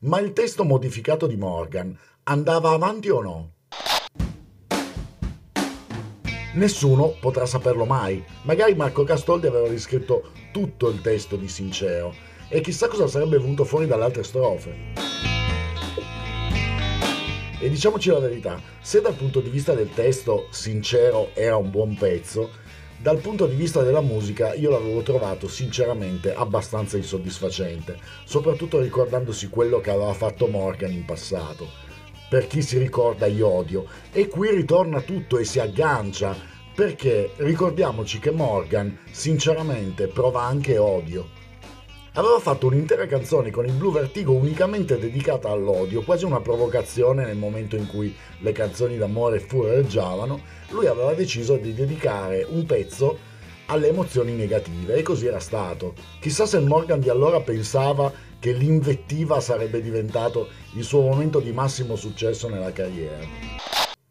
ma 0.00 0.20
il 0.20 0.32
testo 0.32 0.64
modificato 0.64 1.26
di 1.26 1.36
Morgan 1.36 1.96
andava 2.24 2.70
avanti 2.70 3.08
o 3.08 3.20
no? 3.20 3.50
Nessuno 6.54 7.14
potrà 7.20 7.44
saperlo 7.44 7.84
mai. 7.84 8.24
Magari 8.42 8.74
Marco 8.74 9.04
Castoldi 9.04 9.46
aveva 9.46 9.68
riscritto 9.68 10.30
tutto 10.52 10.88
il 10.88 11.02
testo 11.02 11.36
di 11.36 11.48
Sincero 11.48 12.14
e 12.48 12.60
chissà 12.60 12.88
cosa 12.88 13.06
sarebbe 13.06 13.38
venuto 13.38 13.64
fuori 13.64 13.86
dalle 13.86 14.04
altre 14.04 14.22
strofe. 14.22 15.05
E 17.58 17.70
diciamoci 17.70 18.10
la 18.10 18.18
verità, 18.18 18.60
se 18.82 19.00
dal 19.00 19.14
punto 19.14 19.40
di 19.40 19.48
vista 19.48 19.72
del 19.72 19.88
testo 19.88 20.46
sincero 20.50 21.30
era 21.32 21.56
un 21.56 21.70
buon 21.70 21.94
pezzo, 21.94 22.50
dal 22.98 23.16
punto 23.16 23.46
di 23.46 23.54
vista 23.54 23.82
della 23.82 24.02
musica 24.02 24.52
io 24.52 24.68
l'avevo 24.68 25.00
trovato 25.00 25.48
sinceramente 25.48 26.34
abbastanza 26.34 26.98
insoddisfacente, 26.98 27.98
soprattutto 28.26 28.78
ricordandosi 28.78 29.48
quello 29.48 29.80
che 29.80 29.88
aveva 29.88 30.12
fatto 30.12 30.48
Morgan 30.48 30.92
in 30.92 31.06
passato. 31.06 31.66
Per 32.28 32.46
chi 32.46 32.60
si 32.60 32.76
ricorda 32.76 33.24
io 33.24 33.48
odio, 33.48 33.86
e 34.12 34.28
qui 34.28 34.50
ritorna 34.50 35.00
tutto 35.00 35.38
e 35.38 35.44
si 35.44 35.58
aggancia, 35.58 36.36
perché 36.74 37.30
ricordiamoci 37.36 38.18
che 38.18 38.32
Morgan 38.32 38.98
sinceramente 39.10 40.08
prova 40.08 40.42
anche 40.42 40.76
odio 40.76 41.35
aveva 42.16 42.38
fatto 42.38 42.66
un'intera 42.66 43.06
canzone 43.06 43.50
con 43.50 43.66
il 43.66 43.72
Blue 43.72 43.92
Vertigo 43.92 44.32
unicamente 44.32 44.98
dedicata 44.98 45.50
all'odio, 45.50 46.02
quasi 46.02 46.24
una 46.24 46.40
provocazione 46.40 47.26
nel 47.26 47.36
momento 47.36 47.76
in 47.76 47.86
cui 47.86 48.14
le 48.38 48.52
canzoni 48.52 48.96
d'amore 48.96 49.38
fureggiavano, 49.38 50.40
lui 50.70 50.86
aveva 50.86 51.12
deciso 51.12 51.56
di 51.56 51.74
dedicare 51.74 52.46
un 52.48 52.64
pezzo 52.64 53.18
alle 53.66 53.88
emozioni 53.88 54.32
negative 54.32 54.94
e 54.94 55.02
così 55.02 55.26
era 55.26 55.40
stato. 55.40 55.92
Chissà 56.20 56.46
se 56.46 56.58
Morgan 56.60 57.00
di 57.00 57.10
allora 57.10 57.40
pensava 57.40 58.10
che 58.38 58.52
l'invettiva 58.52 59.40
sarebbe 59.40 59.82
diventato 59.82 60.48
il 60.74 60.84
suo 60.84 61.02
momento 61.02 61.38
di 61.38 61.52
massimo 61.52 61.96
successo 61.96 62.48
nella 62.48 62.72
carriera. 62.72 63.24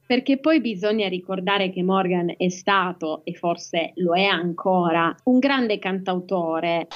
Perché 0.06 0.38
poi 0.38 0.62
bisogna 0.62 1.08
ricordare 1.08 1.72
che 1.72 1.82
Morgan 1.82 2.36
è 2.38 2.50
stato, 2.50 3.22
e 3.24 3.34
forse 3.34 3.94
lo 3.96 4.14
è 4.14 4.26
ancora, 4.26 5.16
un 5.24 5.40
grande 5.40 5.80
cantautore 5.80 6.88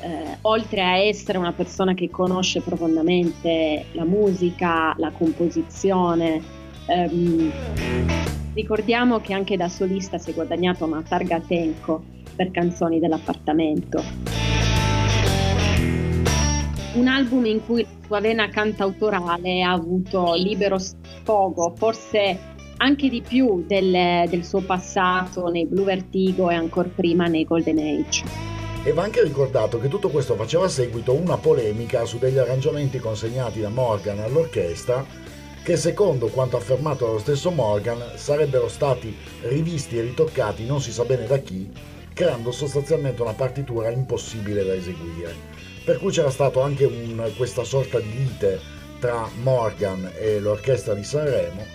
eh, 0.00 0.38
oltre 0.42 0.82
a 0.82 0.96
essere 0.96 1.38
una 1.38 1.52
persona 1.52 1.94
che 1.94 2.10
conosce 2.10 2.60
profondamente 2.60 3.86
la 3.92 4.04
musica, 4.04 4.94
la 4.98 5.10
composizione, 5.10 6.42
ehm, 6.86 7.52
ricordiamo 8.54 9.20
che 9.20 9.32
anche 9.32 9.56
da 9.56 9.68
solista 9.68 10.18
si 10.18 10.30
è 10.30 10.34
guadagnato 10.34 10.84
una 10.84 11.02
targa 11.06 11.40
Tenco 11.40 12.02
per 12.34 12.50
canzoni 12.50 12.98
dell'appartamento. 13.00 14.02
Un 16.94 17.08
album 17.08 17.44
in 17.46 17.64
cui 17.64 17.82
la 17.82 18.06
sua 18.06 18.20
vena 18.20 18.48
cantautorale 18.48 19.62
ha 19.62 19.72
avuto 19.72 20.34
libero 20.34 20.78
sfogo, 20.78 21.74
forse 21.76 22.54
anche 22.78 23.08
di 23.08 23.22
più 23.22 23.64
del, 23.66 24.28
del 24.28 24.44
suo 24.44 24.60
passato 24.60 25.48
nei 25.48 25.66
Blue 25.66 25.84
Vertigo 25.84 26.50
e 26.50 26.54
ancora 26.54 26.88
prima 26.94 27.26
nei 27.26 27.44
Golden 27.44 27.78
Age. 27.78 28.55
E 28.86 28.92
va 28.92 29.02
anche 29.02 29.20
ricordato 29.20 29.80
che 29.80 29.88
tutto 29.88 30.10
questo 30.10 30.36
faceva 30.36 30.68
seguito 30.68 31.10
a 31.10 31.14
una 31.14 31.36
polemica 31.38 32.04
su 32.04 32.18
degli 32.18 32.38
arrangiamenti 32.38 33.00
consegnati 33.00 33.60
da 33.60 33.68
Morgan 33.68 34.20
all'orchestra 34.20 35.04
che 35.64 35.76
secondo 35.76 36.28
quanto 36.28 36.56
affermato 36.56 37.04
dallo 37.04 37.18
stesso 37.18 37.50
Morgan 37.50 38.12
sarebbero 38.14 38.68
stati 38.68 39.12
rivisti 39.40 39.98
e 39.98 40.02
ritoccati 40.02 40.64
non 40.64 40.80
si 40.80 40.92
sa 40.92 41.02
bene 41.02 41.26
da 41.26 41.38
chi, 41.38 41.68
creando 42.14 42.52
sostanzialmente 42.52 43.22
una 43.22 43.32
partitura 43.32 43.90
impossibile 43.90 44.64
da 44.64 44.74
eseguire. 44.74 45.34
Per 45.84 45.98
cui 45.98 46.12
c'era 46.12 46.30
stato 46.30 46.60
anche 46.60 46.84
un, 46.84 47.28
questa 47.36 47.64
sorta 47.64 47.98
di 47.98 48.16
lite 48.16 48.60
tra 49.00 49.28
Morgan 49.42 50.12
e 50.16 50.38
l'orchestra 50.38 50.94
di 50.94 51.02
Sanremo, 51.02 51.66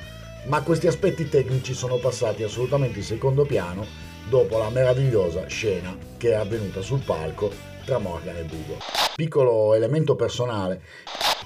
ma 0.45 0.61
questi 0.61 0.87
aspetti 0.87 1.27
tecnici 1.27 1.73
sono 1.73 1.97
passati 1.97 2.43
assolutamente 2.43 2.99
in 2.99 3.05
secondo 3.05 3.43
piano 3.43 4.00
dopo 4.31 4.57
la 4.57 4.69
meravigliosa 4.69 5.45
scena 5.47 5.93
che 6.15 6.29
è 6.29 6.35
avvenuta 6.35 6.79
sul 6.79 7.01
palco 7.03 7.51
tra 7.83 7.97
Morgan 7.97 8.37
e 8.37 8.43
Bugo. 8.43 8.77
Piccolo 9.13 9.73
elemento 9.73 10.15
personale, 10.15 10.81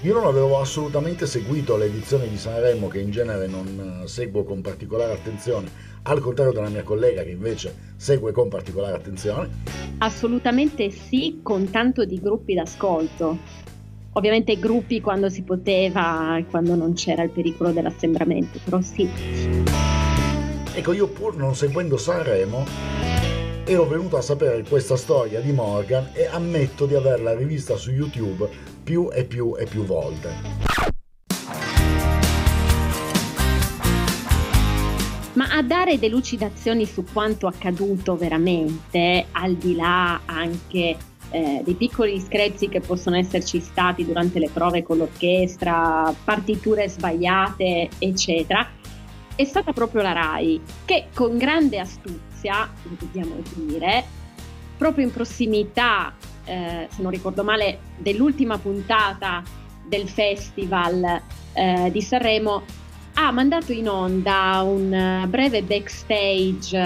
io 0.01 0.13
non 0.13 0.25
avevo 0.25 0.59
assolutamente 0.59 1.25
seguito 1.25 1.77
le 1.77 1.85
edizioni 1.85 2.29
di 2.29 2.37
Sanremo 2.37 2.87
che 2.87 2.99
in 2.99 3.09
genere 3.09 3.47
non 3.47 4.03
eh, 4.03 4.07
seguo 4.07 4.43
con 4.43 4.61
particolare 4.61 5.13
attenzione, 5.13 5.67
al 6.03 6.19
contrario 6.19 6.53
della 6.53 6.69
mia 6.69 6.83
collega 6.83 7.23
che 7.23 7.31
invece 7.31 7.75
segue 7.95 8.31
con 8.31 8.49
particolare 8.49 8.97
attenzione. 8.97 9.49
Assolutamente 9.97 10.91
sì, 10.91 11.39
con 11.41 11.71
tanto 11.71 12.05
di 12.05 12.19
gruppi 12.19 12.53
d'ascolto. 12.53 13.35
Ovviamente 14.11 14.59
gruppi 14.59 15.01
quando 15.01 15.27
si 15.29 15.41
poteva 15.41 16.37
e 16.37 16.45
quando 16.45 16.75
non 16.75 16.93
c'era 16.93 17.23
il 17.23 17.31
pericolo 17.31 17.71
dell'assembramento, 17.71 18.59
però 18.63 18.79
sì. 18.79 19.74
Ecco, 20.77 20.91
io 20.91 21.07
pur 21.07 21.37
non 21.37 21.55
seguendo 21.55 21.95
Sanremo, 21.95 22.65
ero 23.63 23.85
venuto 23.85 24.17
a 24.17 24.21
sapere 24.21 24.61
questa 24.63 24.97
storia 24.97 25.39
di 25.39 25.53
Morgan 25.53 26.09
e 26.11 26.25
ammetto 26.25 26.85
di 26.85 26.95
averla 26.95 27.33
rivista 27.33 27.77
su 27.77 27.91
YouTube 27.91 28.49
più 28.83 29.09
e 29.09 29.23
più 29.23 29.55
e 29.57 29.63
più 29.67 29.85
volte. 29.85 30.33
Ma 35.31 35.47
a 35.55 35.63
dare 35.63 35.97
delucidazioni 35.97 36.85
su 36.85 37.05
quanto 37.05 37.47
accaduto 37.47 38.17
veramente, 38.17 39.27
al 39.31 39.55
di 39.55 39.77
là 39.77 40.19
anche 40.25 40.97
eh, 41.29 41.61
dei 41.63 41.75
piccoli 41.75 42.19
screzi 42.19 42.67
che 42.67 42.81
possono 42.81 43.15
esserci 43.15 43.61
stati 43.61 44.05
durante 44.05 44.39
le 44.39 44.49
prove 44.51 44.83
con 44.83 44.97
l'orchestra, 44.97 46.13
partiture 46.25 46.89
sbagliate, 46.89 47.89
eccetera, 47.97 48.74
è 49.35 49.43
stata 49.43 49.73
proprio 49.73 50.01
la 50.01 50.13
RAI 50.13 50.61
che 50.85 51.07
con 51.13 51.37
grande 51.37 51.79
astuzia, 51.79 52.69
lo 52.83 52.95
dobbiamo 52.97 53.35
dire, 53.53 54.03
proprio 54.77 55.05
in 55.05 55.11
prossimità, 55.11 56.13
eh, 56.45 56.87
se 56.89 57.01
non 57.01 57.11
ricordo 57.11 57.43
male, 57.43 57.79
dell'ultima 57.97 58.57
puntata 58.57 59.43
del 59.85 60.07
festival 60.07 61.21
eh, 61.53 61.89
di 61.91 62.01
Sanremo, 62.01 62.63
ha 63.15 63.31
mandato 63.31 63.71
in 63.71 63.87
onda 63.87 64.61
un 64.63 65.25
breve 65.27 65.63
backstage 65.63 66.77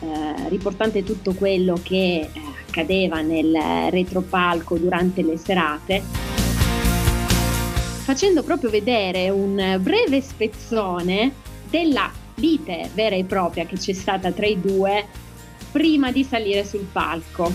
eh, 0.00 0.48
riportante 0.48 1.02
tutto 1.02 1.34
quello 1.34 1.78
che 1.82 2.20
eh, 2.20 2.30
accadeva 2.66 3.20
nel 3.20 3.90
retropalco 3.90 4.76
durante 4.76 5.22
le 5.22 5.36
serate, 5.38 6.02
facendo 8.04 8.42
proprio 8.42 8.70
vedere 8.70 9.30
un 9.30 9.78
breve 9.80 10.20
spezzone 10.20 11.44
della 11.68 12.10
lite 12.36 12.90
vera 12.94 13.16
e 13.16 13.24
propria 13.24 13.66
che 13.66 13.76
c'è 13.76 13.92
stata 13.92 14.30
tra 14.32 14.46
i 14.46 14.60
due 14.60 15.06
prima 15.72 16.12
di 16.12 16.24
salire 16.24 16.64
sul 16.64 16.86
palco. 16.90 17.52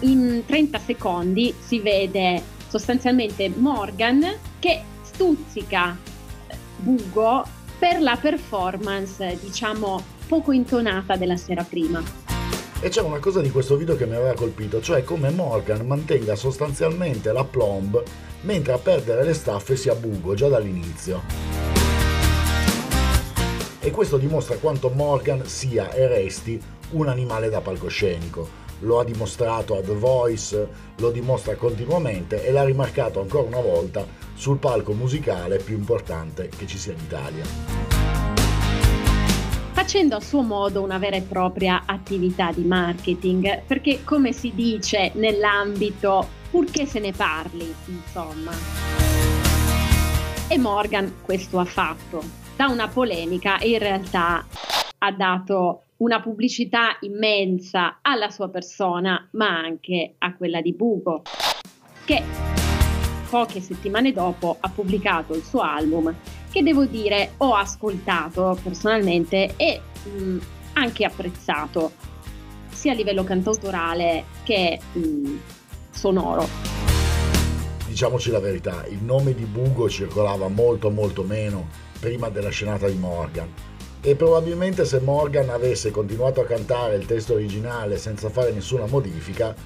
In 0.00 0.42
30 0.44 0.78
secondi 0.80 1.54
si 1.58 1.80
vede 1.80 2.42
sostanzialmente 2.68 3.48
Morgan 3.48 4.24
che 4.58 4.82
stuzzica 5.02 5.96
Bugo 6.76 7.46
per 7.78 8.00
la 8.00 8.16
performance, 8.20 9.38
diciamo, 9.40 10.02
poco 10.26 10.52
intonata 10.52 11.16
della 11.16 11.36
sera 11.36 11.62
prima. 11.62 12.23
E 12.84 12.90
c'è 12.90 13.00
una 13.00 13.18
cosa 13.18 13.40
di 13.40 13.50
questo 13.50 13.78
video 13.78 13.96
che 13.96 14.04
mi 14.04 14.14
aveva 14.14 14.34
colpito, 14.34 14.78
cioè 14.82 15.04
come 15.04 15.30
Morgan 15.30 15.86
mantenga 15.86 16.36
sostanzialmente 16.36 17.32
la 17.32 17.42
plomb 17.42 18.02
mentre 18.42 18.74
a 18.74 18.78
perdere 18.78 19.24
le 19.24 19.32
staffe 19.32 19.74
sia 19.74 19.94
Bugo 19.94 20.34
già 20.34 20.48
dall'inizio. 20.48 21.22
E 23.80 23.90
questo 23.90 24.18
dimostra 24.18 24.58
quanto 24.58 24.90
Morgan 24.90 25.46
sia 25.46 25.92
e 25.92 26.06
resti 26.06 26.60
un 26.90 27.08
animale 27.08 27.48
da 27.48 27.62
palcoscenico. 27.62 28.46
Lo 28.80 29.00
ha 29.00 29.04
dimostrato 29.04 29.78
a 29.78 29.80
The 29.80 29.94
Voice, 29.94 30.68
lo 30.96 31.10
dimostra 31.10 31.54
continuamente 31.54 32.44
e 32.44 32.52
l'ha 32.52 32.64
rimarcato 32.64 33.18
ancora 33.18 33.44
una 33.44 33.60
volta 33.62 34.06
sul 34.34 34.58
palco 34.58 34.92
musicale 34.92 35.56
più 35.56 35.74
importante 35.74 36.50
che 36.54 36.66
ci 36.66 36.76
sia 36.76 36.92
in 36.92 36.98
Italia 36.98 37.93
facendo 39.84 40.16
a 40.16 40.20
suo 40.20 40.40
modo 40.40 40.80
una 40.80 40.96
vera 40.96 41.16
e 41.16 41.20
propria 41.20 41.82
attività 41.84 42.50
di 42.50 42.64
marketing, 42.64 43.64
perché 43.66 44.02
come 44.02 44.32
si 44.32 44.54
dice 44.54 45.12
nell'ambito 45.16 46.26
purché 46.50 46.86
se 46.86 47.00
ne 47.00 47.12
parli, 47.12 47.70
insomma. 47.84 48.52
E 50.48 50.56
Morgan 50.56 51.16
questo 51.20 51.58
ha 51.58 51.66
fatto, 51.66 52.22
da 52.56 52.68
una 52.68 52.88
polemica 52.88 53.58
in 53.60 53.78
realtà 53.78 54.46
ha 54.96 55.12
dato 55.12 55.82
una 55.98 56.18
pubblicità 56.22 56.96
immensa 57.00 57.98
alla 58.00 58.30
sua 58.30 58.48
persona, 58.48 59.28
ma 59.32 59.48
anche 59.48 60.14
a 60.16 60.34
quella 60.34 60.62
di 60.62 60.72
Bugo, 60.72 61.24
che 62.06 62.22
poche 63.28 63.60
settimane 63.60 64.12
dopo 64.12 64.56
ha 64.60 64.70
pubblicato 64.70 65.34
il 65.34 65.42
suo 65.42 65.60
album 65.60 66.14
che 66.54 66.62
devo 66.62 66.84
dire 66.84 67.32
ho 67.38 67.56
ascoltato 67.56 68.56
personalmente 68.62 69.54
e 69.56 69.80
mh, 70.04 70.22
mm, 70.22 70.38
anche 70.74 71.04
apprezzato 71.04 71.90
sia 72.70 72.92
a 72.92 72.94
livello 72.94 73.24
cantautorale 73.24 74.22
che 74.44 74.78
mh, 74.92 75.00
mm, 75.00 75.36
sonoro. 75.90 76.46
Diciamoci 77.88 78.30
la 78.30 78.38
verità, 78.38 78.86
il 78.86 79.02
nome 79.02 79.34
di 79.34 79.46
Bugo 79.46 79.88
circolava 79.90 80.46
molto 80.46 80.90
molto 80.90 81.24
meno 81.24 81.66
prima 81.98 82.28
della 82.28 82.50
scenata 82.50 82.86
di 82.86 82.98
Morgan 82.98 83.52
e 84.00 84.14
probabilmente 84.14 84.84
se 84.84 85.00
Morgan 85.00 85.48
avesse 85.48 85.90
continuato 85.90 86.40
a 86.40 86.44
cantare 86.44 86.94
il 86.94 87.04
testo 87.04 87.32
originale 87.32 87.98
senza 87.98 88.30
fare 88.30 88.52
nessuna 88.52 88.86
modifica, 88.86 89.56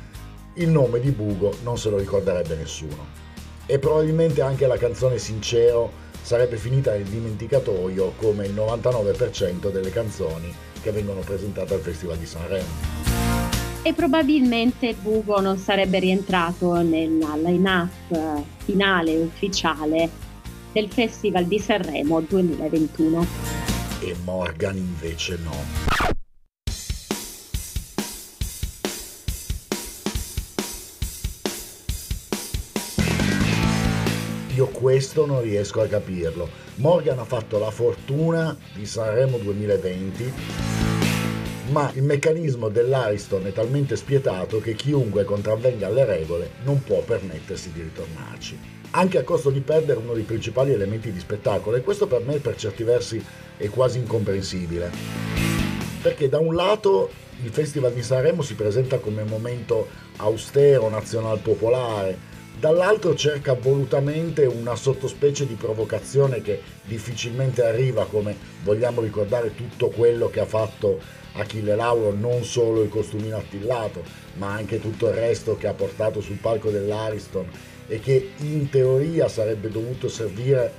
il 0.54 0.71
nome 0.71 1.00
di 1.00 1.11
Bugo 1.11 1.54
non 1.64 1.76
se 1.76 1.90
lo 1.90 1.99
ricorderebbe 1.99 2.57
nessuno. 2.57 3.26
E 3.66 3.78
probabilmente 3.78 4.40
anche 4.40 4.66
la 4.66 4.78
canzone 4.78 5.18
Sincero 5.18 6.07
sarebbe 6.28 6.58
finita 6.58 6.92
nel 6.92 7.04
dimenticatoio 7.04 8.12
come 8.18 8.44
il 8.44 8.52
99% 8.52 9.73
delle 9.73 9.88
canzoni 9.88 10.54
che 10.82 10.90
vengono 10.90 11.20
presentate 11.20 11.73
al 11.73 11.80
Festival 11.80 12.18
di 12.18 12.26
Sanremo. 12.26 12.66
E 13.80 13.94
probabilmente 13.94 14.92
Bugo 14.92 15.40
non 15.40 15.56
sarebbe 15.56 15.99
rientrato 15.99 16.82
nella 16.82 17.35
line-up 17.35 18.42
finale 18.58 19.16
ufficiale 19.16 20.11
del 20.70 20.90
Festival 20.90 21.47
di 21.47 21.58
Sanremo 21.58 22.20
2021. 22.20 23.26
E 24.00 24.14
Morgan 24.23 24.76
invece 24.76 25.38
no. 25.42 25.97
Questo 34.88 35.27
non 35.27 35.42
riesco 35.42 35.83
a 35.83 35.87
capirlo. 35.87 36.48
Morgan 36.77 37.18
ha 37.18 37.24
fatto 37.24 37.59
la 37.59 37.70
fortuna 37.70 38.57
di 38.72 38.87
Sanremo 38.87 39.37
2020, 39.37 40.33
ma 41.72 41.90
il 41.92 42.03
meccanismo 42.03 42.70
dell'Ariston 42.70 43.44
è 43.44 43.53
talmente 43.53 43.96
spietato 43.96 44.61
che 44.61 44.72
chiunque 44.72 45.24
contravvenga 45.24 45.88
alle 45.88 46.07
regole 46.07 46.53
non 46.64 46.83
può 46.83 47.03
permettersi 47.03 47.70
di 47.70 47.83
ritornarci. 47.83 48.59
Anche 48.92 49.18
a 49.18 49.24
costo 49.24 49.51
di 49.51 49.61
perdere 49.61 49.98
uno 49.98 50.14
dei 50.14 50.22
principali 50.22 50.72
elementi 50.72 51.12
di 51.12 51.20
spettacolo, 51.20 51.77
e 51.77 51.83
questo 51.83 52.07
per 52.07 52.22
me 52.24 52.38
per 52.38 52.57
certi 52.57 52.83
versi 52.83 53.22
è 53.59 53.68
quasi 53.68 53.98
incomprensibile. 53.98 54.90
Perché 56.01 56.31
da 56.31 56.38
un 56.38 56.55
lato 56.55 57.11
il 57.42 57.51
Festival 57.51 57.92
di 57.92 58.03
Sanremo 58.03 58.40
si 58.40 58.55
presenta 58.55 58.96
come 59.01 59.22
momento 59.22 59.87
austero, 60.16 60.88
nazional 60.88 61.40
popolare, 61.40 62.27
dall'altro 62.59 63.14
cerca 63.14 63.55
volutamente 63.55 64.44
una 64.44 64.75
sottospecie 64.75 65.47
di 65.47 65.55
provocazione 65.55 66.42
che 66.42 66.61
difficilmente 66.85 67.64
arriva 67.64 68.07
come 68.07 68.37
vogliamo 68.64 69.01
ricordare 69.01 69.55
tutto 69.55 69.88
quello 69.88 70.29
che 70.29 70.40
ha 70.40 70.47
fatto 70.47 70.99
Achille 71.35 71.77
Lauro, 71.77 72.12
non 72.12 72.42
solo 72.42 72.83
il 72.83 72.88
costumino 72.88 73.37
attillato, 73.37 74.03
ma 74.35 74.53
anche 74.53 74.81
tutto 74.81 75.09
il 75.09 75.14
resto 75.14 75.57
che 75.57 75.68
ha 75.68 75.73
portato 75.73 76.21
sul 76.21 76.37
palco 76.37 76.71
dell'Ariston 76.71 77.49
e 77.87 78.01
che 78.01 78.33
in 78.38 78.68
teoria 78.68 79.29
sarebbe 79.29 79.71
dovuto 79.71 80.09
servire 80.09 80.73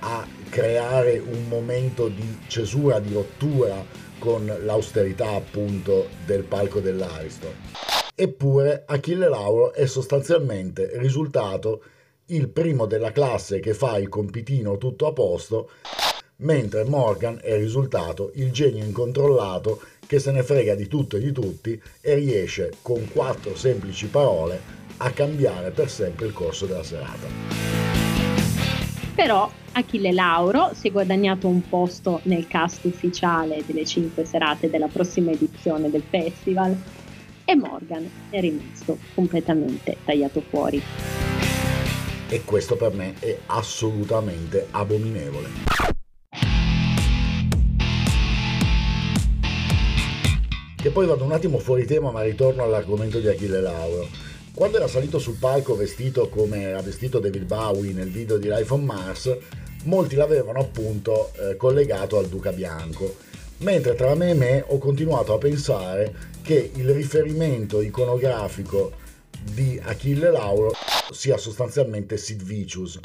a 0.00 0.26
creare 0.50 1.18
un 1.18 1.48
momento 1.48 2.08
di 2.08 2.40
cesura, 2.46 3.00
di 3.00 3.14
rottura 3.14 3.82
con 4.18 4.44
l'austerità 4.64 5.30
appunto 5.30 6.08
del 6.26 6.42
palco 6.42 6.80
dell'Ariston. 6.80 7.95
Eppure 8.18 8.84
Achille 8.86 9.28
Lauro 9.28 9.74
è 9.74 9.84
sostanzialmente 9.84 10.92
risultato 10.94 11.82
il 12.28 12.48
primo 12.48 12.86
della 12.86 13.12
classe 13.12 13.60
che 13.60 13.74
fa 13.74 13.98
il 13.98 14.08
compitino 14.08 14.78
tutto 14.78 15.06
a 15.06 15.12
posto, 15.12 15.68
mentre 16.36 16.84
Morgan 16.84 17.38
è 17.42 17.58
risultato 17.58 18.30
il 18.36 18.52
genio 18.52 18.82
incontrollato 18.82 19.82
che 20.06 20.18
se 20.18 20.30
ne 20.30 20.42
frega 20.42 20.74
di 20.74 20.86
tutto 20.86 21.16
e 21.16 21.20
di 21.20 21.30
tutti 21.30 21.78
e 22.00 22.14
riesce 22.14 22.76
con 22.80 23.06
quattro 23.12 23.54
semplici 23.54 24.06
parole 24.06 24.60
a 24.96 25.10
cambiare 25.10 25.70
per 25.70 25.90
sempre 25.90 26.24
il 26.24 26.32
corso 26.32 26.64
della 26.64 26.84
serata. 26.84 27.26
Però 29.14 29.50
Achille 29.72 30.12
Lauro 30.12 30.70
si 30.72 30.88
è 30.88 30.90
guadagnato 30.90 31.48
un 31.48 31.68
posto 31.68 32.20
nel 32.22 32.46
cast 32.46 32.82
ufficiale 32.84 33.62
delle 33.66 33.84
cinque 33.84 34.24
serate 34.24 34.70
della 34.70 34.88
prossima 34.88 35.32
edizione 35.32 35.90
del 35.90 36.02
festival 36.08 36.74
e 37.48 37.54
Morgan 37.54 38.10
è 38.28 38.40
rimasto 38.40 38.98
completamente 39.14 39.96
tagliato 40.04 40.40
fuori. 40.40 40.82
E 42.28 42.42
questo 42.44 42.76
per 42.76 42.92
me 42.92 43.14
è 43.20 43.38
assolutamente 43.46 44.66
abominevole. 44.72 45.48
Che 50.76 50.90
poi 50.90 51.06
vado 51.06 51.24
un 51.24 51.32
attimo 51.32 51.58
fuori 51.58 51.86
tema 51.86 52.10
ma 52.10 52.22
ritorno 52.22 52.64
all'argomento 52.64 53.20
di 53.20 53.28
Achille 53.28 53.60
Lauro. 53.60 54.08
Quando 54.52 54.78
era 54.78 54.88
salito 54.88 55.18
sul 55.20 55.36
palco 55.38 55.76
vestito 55.76 56.28
come 56.28 56.62
era 56.62 56.82
vestito 56.82 57.20
David 57.20 57.44
Bowie 57.44 57.92
nel 57.92 58.10
video 58.10 58.38
di 58.38 58.48
Life 58.48 58.72
on 58.72 58.84
Mars, 58.84 59.36
molti 59.84 60.16
l'avevano 60.16 60.58
appunto 60.58 61.30
eh, 61.34 61.56
collegato 61.56 62.18
al 62.18 62.26
Duca 62.26 62.50
Bianco 62.50 63.24
mentre 63.58 63.94
tra 63.94 64.14
me 64.14 64.30
e 64.30 64.34
me 64.34 64.64
ho 64.66 64.78
continuato 64.78 65.32
a 65.32 65.38
pensare 65.38 66.14
che 66.42 66.70
il 66.74 66.90
riferimento 66.90 67.80
iconografico 67.80 68.92
di 69.42 69.80
Achille 69.82 70.30
Lauro 70.30 70.72
sia 71.10 71.36
sostanzialmente 71.36 72.16
Sid 72.16 72.42
Vicious. 72.42 72.98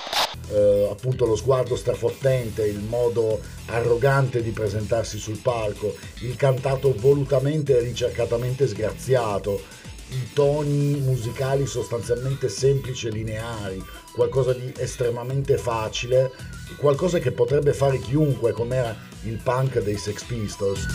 Eh, 0.50 0.88
appunto 0.90 1.26
lo 1.26 1.36
sguardo 1.36 1.76
strafottente, 1.76 2.66
il 2.66 2.80
modo 2.80 3.40
arrogante 3.68 4.42
di 4.42 4.52
presentarsi 4.52 5.18
sul 5.18 5.38
palco, 5.38 5.96
il 6.22 6.36
cantato 6.36 6.94
volutamente 6.98 7.78
e 7.78 7.82
ricercatamente 7.82 8.68
sgraziato, 8.68 9.62
i 10.10 10.34
toni 10.34 11.00
musicali 11.00 11.66
sostanzialmente 11.66 12.50
semplici 12.50 13.08
e 13.08 13.12
lineari, 13.12 13.82
qualcosa 14.14 14.54
di 14.54 14.74
estremamente 14.78 15.58
facile, 15.58 16.32
qualcosa 16.78 17.20
che 17.20 17.32
potrebbe 17.32 17.74
fare 17.74 18.00
chiunque, 18.00 18.52
come 18.52 18.76
era 18.76 18.96
il 19.24 19.40
punk 19.42 19.82
dei 19.82 19.98
Sex 19.98 20.24
Pistols. 20.24 20.86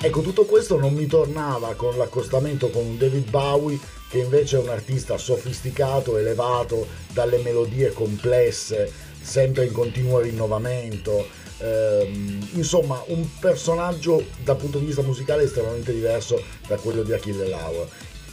Ecco, 0.00 0.20
tutto 0.20 0.44
questo 0.44 0.78
non 0.78 0.94
mi 0.94 1.06
tornava 1.06 1.74
con 1.74 1.96
l'accostamento 1.96 2.70
con 2.70 2.96
David 2.96 3.30
Bowie 3.30 3.78
che 4.08 4.18
invece 4.18 4.56
è 4.56 4.60
un 4.60 4.68
artista 4.68 5.18
sofisticato, 5.18 6.16
elevato, 6.16 6.86
dalle 7.12 7.38
melodie 7.38 7.92
complesse, 7.92 8.90
sempre 9.20 9.66
in 9.66 9.72
continuo 9.72 10.20
rinnovamento, 10.20 11.26
ehm, 11.58 12.48
insomma 12.52 13.02
un 13.08 13.26
personaggio 13.38 14.24
dal 14.42 14.56
punto 14.56 14.78
di 14.78 14.86
vista 14.86 15.02
musicale 15.02 15.42
estremamente 15.42 15.92
diverso 15.92 16.42
da 16.66 16.76
quello 16.76 17.02
di 17.02 17.12
Achille 17.12 17.48
Lauro 17.48 17.88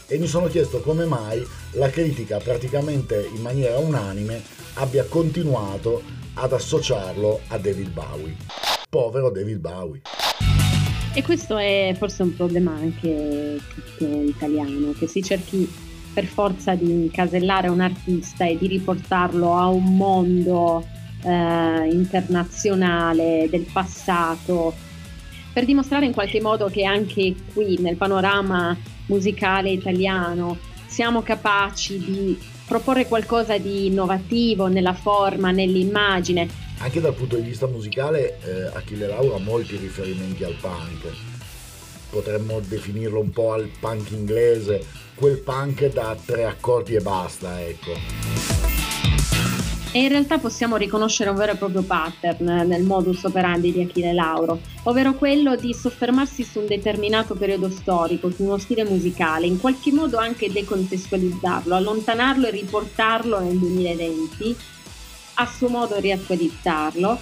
e 0.07 0.17
mi 0.17 0.27
sono 0.27 0.47
chiesto 0.47 0.81
come 0.81 1.05
mai 1.05 1.45
la 1.71 1.89
critica 1.89 2.37
praticamente 2.37 3.27
in 3.33 3.41
maniera 3.41 3.77
unanime 3.79 4.43
abbia 4.75 5.05
continuato 5.05 6.01
ad 6.33 6.51
associarlo 6.51 7.41
a 7.47 7.57
David 7.57 7.91
Bowie. 7.91 8.35
Povero 8.89 9.29
David 9.29 9.59
Bowie. 9.59 10.01
E 11.13 11.23
questo 11.23 11.57
è 11.57 11.95
forse 11.97 12.23
un 12.23 12.35
problema 12.35 12.73
anche 12.73 13.57
tutto 13.73 14.21
italiano, 14.21 14.91
che 14.91 15.07
si 15.07 15.23
cerchi 15.23 15.71
per 16.13 16.25
forza 16.25 16.75
di 16.75 16.89
incasellare 16.89 17.69
un 17.69 17.79
artista 17.79 18.45
e 18.45 18.57
di 18.57 18.67
riportarlo 18.67 19.53
a 19.53 19.67
un 19.67 19.95
mondo 19.95 20.85
eh, 21.23 21.89
internazionale 21.89 23.47
del 23.49 23.65
passato, 23.71 24.73
per 25.53 25.63
dimostrare 25.63 26.05
in 26.05 26.13
qualche 26.13 26.41
modo 26.41 26.67
che 26.67 26.83
anche 26.83 27.33
qui 27.53 27.77
nel 27.79 27.95
panorama 27.95 28.77
musicale 29.05 29.69
italiano 29.69 30.57
siamo 30.85 31.21
capaci 31.21 31.97
di 31.97 32.37
proporre 32.65 33.07
qualcosa 33.07 33.57
di 33.57 33.87
innovativo 33.87 34.67
nella 34.67 34.93
forma, 34.93 35.51
nell'immagine. 35.51 36.49
Anche 36.79 36.99
dal 36.99 37.13
punto 37.13 37.35
di 37.35 37.43
vista 37.43 37.67
musicale, 37.67 38.39
eh, 38.43 38.65
Achille 38.73 39.07
Lauro 39.07 39.35
ha 39.35 39.39
molti 39.39 39.77
riferimenti 39.77 40.43
al 40.43 40.55
punk. 40.59 41.07
Potremmo 42.09 42.59
definirlo 42.59 43.19
un 43.19 43.31
po' 43.31 43.53
al 43.53 43.69
punk 43.79 44.11
inglese, 44.11 44.85
quel 45.15 45.37
punk 45.37 45.91
da 45.91 46.15
tre 46.23 46.45
accordi 46.45 46.95
e 46.95 47.01
basta, 47.01 47.61
ecco. 47.61 48.54
E 49.95 50.01
in 50.01 50.09
realtà 50.09 50.39
possiamo 50.39 50.75
riconoscere 50.75 51.29
un 51.29 51.37
vero 51.37 51.53
e 51.53 51.55
proprio 51.55 51.81
pattern 51.81 52.67
nel 52.67 52.83
modus 52.83 53.23
operandi 53.23 53.71
di 53.71 53.81
Achille 53.81 54.11
Lauro, 54.11 54.59
ovvero 54.83 55.13
quello 55.13 55.55
di 55.55 55.73
soffermarsi 55.73 56.43
su 56.43 56.59
un 56.59 56.65
determinato 56.65 57.33
periodo 57.33 57.69
storico, 57.69 58.29
su 58.29 58.43
uno 58.43 58.57
stile 58.57 58.83
musicale, 58.83 59.45
in 59.45 59.57
qualche 59.57 59.93
modo 59.93 60.17
anche 60.17 60.51
decontestualizzarlo, 60.51 61.73
allontanarlo 61.75 62.45
e 62.47 62.51
riportarlo 62.51 63.39
nel 63.39 63.57
2020, 63.57 64.55
a 65.35 65.45
suo 65.45 65.69
modo 65.69 65.97
riattualizzarlo, 65.97 67.17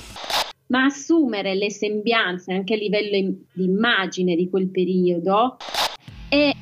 ma 0.69 0.85
assumere 0.85 1.53
le 1.53 1.69
sembianze 1.69 2.53
anche 2.53 2.73
a 2.73 2.77
livello 2.77 3.35
di 3.53 3.65
immagine 3.65 4.35
di 4.35 4.49
quel 4.49 4.71
periodo 4.71 5.57
e 6.27 6.55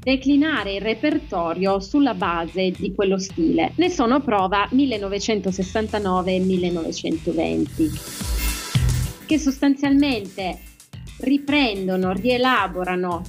declinare 0.00 0.74
il 0.74 0.80
repertorio 0.80 1.80
sulla 1.80 2.14
base 2.14 2.70
di 2.70 2.94
quello 2.94 3.18
stile. 3.18 3.72
Ne 3.76 3.90
sono 3.90 4.20
prova 4.20 4.68
1969 4.70 6.34
e 6.34 6.38
1920, 6.40 7.90
che 9.26 9.38
sostanzialmente 9.38 10.58
riprendono, 11.18 12.12
rielaborano 12.12 13.22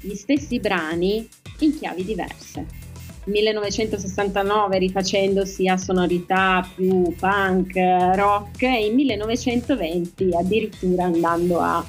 gli 0.00 0.14
stessi 0.14 0.60
brani 0.60 1.28
in 1.60 1.78
chiavi 1.78 2.04
diverse. 2.04 2.82
1969 3.26 4.78
rifacendosi 4.78 5.66
a 5.66 5.78
sonorità 5.78 6.68
più 6.74 7.14
punk, 7.18 7.74
rock 8.14 8.62
e 8.62 8.86
in 8.86 8.94
1920 8.94 10.28
addirittura 10.34 11.04
andando 11.04 11.58
a 11.60 11.84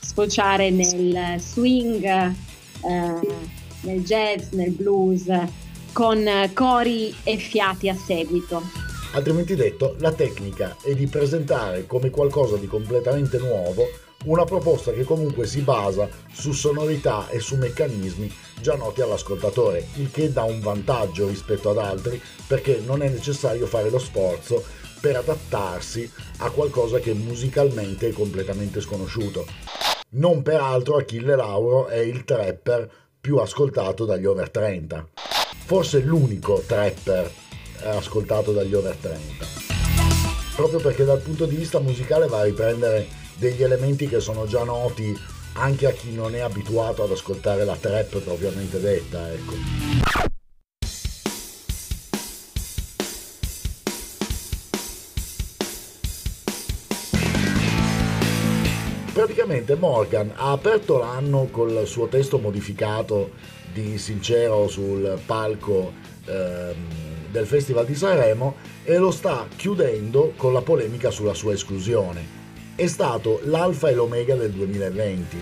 sfociare 0.00 0.70
nel 0.70 1.38
swing 1.38 2.04
eh, 2.04 2.34
nel 3.82 4.02
jazz, 4.02 4.50
nel 4.50 4.70
blues, 4.70 5.26
con 5.92 6.28
cori 6.54 7.14
e 7.24 7.36
fiati 7.36 7.88
a 7.88 7.94
seguito. 7.94 8.62
Altrimenti 9.12 9.56
detto, 9.56 9.96
la 9.98 10.12
tecnica 10.12 10.76
è 10.82 10.94
di 10.94 11.06
presentare 11.06 11.86
come 11.86 12.10
qualcosa 12.10 12.56
di 12.56 12.66
completamente 12.66 13.38
nuovo 13.38 13.84
una 14.24 14.44
proposta 14.44 14.92
che 14.92 15.02
comunque 15.02 15.46
si 15.46 15.62
basa 15.62 16.08
su 16.30 16.52
sonorità 16.52 17.28
e 17.30 17.40
su 17.40 17.56
meccanismi 17.56 18.30
già 18.60 18.76
noti 18.76 19.00
all'ascoltatore, 19.00 19.86
il 19.96 20.10
che 20.10 20.30
dà 20.30 20.42
un 20.42 20.60
vantaggio 20.60 21.26
rispetto 21.26 21.70
ad 21.70 21.78
altri 21.78 22.20
perché 22.46 22.80
non 22.84 23.02
è 23.02 23.08
necessario 23.08 23.66
fare 23.66 23.90
lo 23.90 23.98
sforzo 23.98 24.62
per 25.00 25.16
adattarsi 25.16 26.10
a 26.38 26.50
qualcosa 26.50 26.98
che 26.98 27.14
musicalmente 27.14 28.08
è 28.08 28.12
completamente 28.12 28.80
sconosciuto. 28.80 29.46
Non 30.10 30.42
peraltro 30.42 30.96
Achille 30.96 31.36
Lauro 31.36 31.86
è 31.86 31.98
il 31.98 32.24
trapper 32.24 32.90
più 33.20 33.36
ascoltato 33.36 34.04
dagli 34.04 34.24
over 34.24 34.50
30. 34.50 35.06
Forse 35.64 36.00
l'unico 36.00 36.62
trapper 36.66 37.30
ascoltato 37.84 38.52
dagli 38.52 38.74
over 38.74 38.96
30. 38.96 39.46
Proprio 40.56 40.80
perché 40.80 41.04
dal 41.04 41.20
punto 41.20 41.46
di 41.46 41.56
vista 41.56 41.78
musicale 41.80 42.26
va 42.26 42.40
a 42.40 42.44
riprendere 42.44 43.06
degli 43.36 43.62
elementi 43.62 44.08
che 44.08 44.20
sono 44.20 44.46
già 44.46 44.64
noti 44.64 45.16
anche 45.54 45.86
a 45.86 45.92
chi 45.92 46.12
non 46.12 46.34
è 46.34 46.40
abituato 46.40 47.02
ad 47.02 47.10
ascoltare 47.10 47.64
la 47.64 47.76
trap 47.76 48.18
propriamente 48.18 48.80
detta, 48.80 49.30
ecco. 49.32 50.29
Praticamente 59.50 59.74
Morgan 59.74 60.32
ha 60.36 60.52
aperto 60.52 60.98
l'anno 60.98 61.48
col 61.50 61.84
suo 61.84 62.06
testo 62.06 62.38
modificato 62.38 63.32
di 63.72 63.98
Sincero 63.98 64.68
sul 64.68 65.18
palco 65.26 65.92
ehm, 66.24 66.74
del 67.30 67.46
Festival 67.46 67.84
di 67.84 67.96
Sanremo 67.96 68.54
e 68.84 68.96
lo 68.96 69.10
sta 69.10 69.48
chiudendo 69.56 70.34
con 70.36 70.52
la 70.52 70.62
polemica 70.62 71.10
sulla 71.10 71.34
sua 71.34 71.52
esclusione. 71.52 72.38
È 72.76 72.86
stato 72.86 73.40
l'alfa 73.44 73.88
e 73.88 73.94
l'omega 73.94 74.36
del 74.36 74.52
2020. 74.52 75.36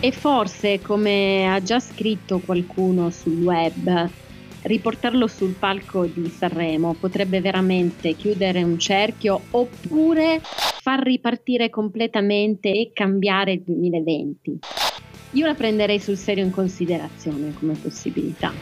E 0.00 0.12
forse, 0.12 0.80
come 0.80 1.52
ha 1.52 1.62
già 1.62 1.80
scritto 1.80 2.38
qualcuno 2.38 3.10
sul 3.10 3.42
web, 3.42 4.08
riportarlo 4.62 5.26
sul 5.26 5.52
palco 5.52 6.06
di 6.06 6.32
Sanremo 6.34 6.96
potrebbe 6.98 7.40
veramente 7.42 8.14
chiudere 8.14 8.62
un 8.62 8.78
cerchio 8.78 9.38
oppure 9.50 10.40
far 10.82 11.00
ripartire 11.04 11.70
completamente 11.70 12.72
e 12.72 12.90
cambiare 12.92 13.52
il 13.52 13.62
2020. 13.62 14.58
Io 15.34 15.46
la 15.46 15.54
prenderei 15.54 16.00
sul 16.00 16.16
serio 16.16 16.42
in 16.42 16.50
considerazione 16.50 17.54
come 17.56 17.74
possibilità. 17.74 18.52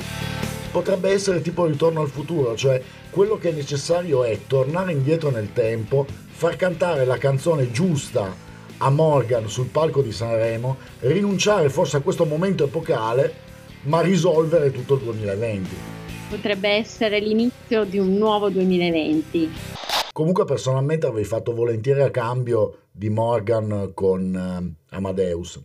Potrebbe 0.70 1.08
essere 1.08 1.40
tipo 1.40 1.64
ritorno 1.64 2.02
al 2.02 2.10
futuro, 2.10 2.54
cioè 2.56 2.80
quello 3.08 3.38
che 3.38 3.48
è 3.48 3.52
necessario 3.52 4.22
è 4.24 4.38
tornare 4.46 4.92
indietro 4.92 5.30
nel 5.30 5.54
tempo, 5.54 6.04
far 6.06 6.56
cantare 6.56 7.06
la 7.06 7.16
canzone 7.16 7.70
giusta 7.70 8.36
a 8.76 8.90
Morgan 8.90 9.48
sul 9.48 9.68
palco 9.68 10.02
di 10.02 10.12
Sanremo, 10.12 10.76
rinunciare 11.00 11.70
forse 11.70 11.96
a 11.96 12.00
questo 12.00 12.26
momento 12.26 12.64
epocale, 12.64 13.32
ma 13.84 14.02
risolvere 14.02 14.70
tutto 14.70 14.96
il 14.96 15.00
2020. 15.00 15.68
Potrebbe 16.28 16.68
essere 16.68 17.18
l'inizio 17.18 17.84
di 17.84 17.98
un 17.98 18.14
nuovo 18.14 18.50
2020. 18.50 19.79
Comunque 20.20 20.44
personalmente 20.44 21.06
avrei 21.06 21.24
fatto 21.24 21.54
volentieri 21.54 22.02
a 22.02 22.10
cambio 22.10 22.88
di 22.92 23.08
Morgan 23.08 23.92
con 23.94 24.34
eh, 24.36 24.94
Amadeus. 24.94 25.58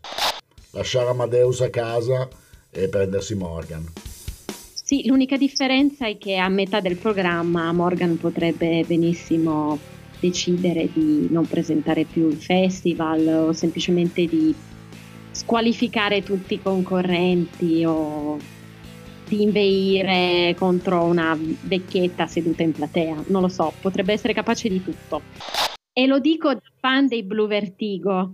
Lasciare 0.72 1.10
Amadeus 1.10 1.60
a 1.60 1.70
casa 1.70 2.30
e 2.70 2.88
prendersi 2.88 3.36
Morgan. 3.36 3.86
Sì, 4.46 5.08
l'unica 5.08 5.36
differenza 5.36 6.08
è 6.08 6.18
che 6.18 6.38
a 6.38 6.48
metà 6.48 6.80
del 6.80 6.96
programma 6.96 7.70
Morgan 7.74 8.18
potrebbe 8.18 8.86
benissimo 8.88 9.78
decidere 10.22 10.90
di 10.90 11.28
non 11.30 11.46
presentare 11.46 12.06
più 12.06 12.30
il 12.30 12.38
festival 12.38 13.28
o 13.28 13.52
semplicemente 13.52 14.26
di 14.26 14.56
squalificare 15.32 16.24
tutti 16.24 16.54
i 16.54 16.62
concorrenti 16.62 17.84
o 17.84 18.38
di 19.28 19.42
inveire 19.42 20.56
contro 20.58 21.04
una 21.04 21.38
vecchietta 21.62 22.28
seduta 22.28 22.64
in 22.64 22.72
platea. 22.72 23.24
Non 23.28 23.42
lo 23.42 23.48
so, 23.48 23.74
potrebbe 23.82 24.14
essere 24.14 24.34
capace 24.34 24.70
di 24.70 24.84
tutto. 24.84 25.22
E 25.94 26.08
lo 26.08 26.20
dico 26.20 26.54
da 26.54 26.62
fan 26.80 27.08
dei 27.08 27.24
Blue 27.24 27.48
Vertigo. 27.48 28.34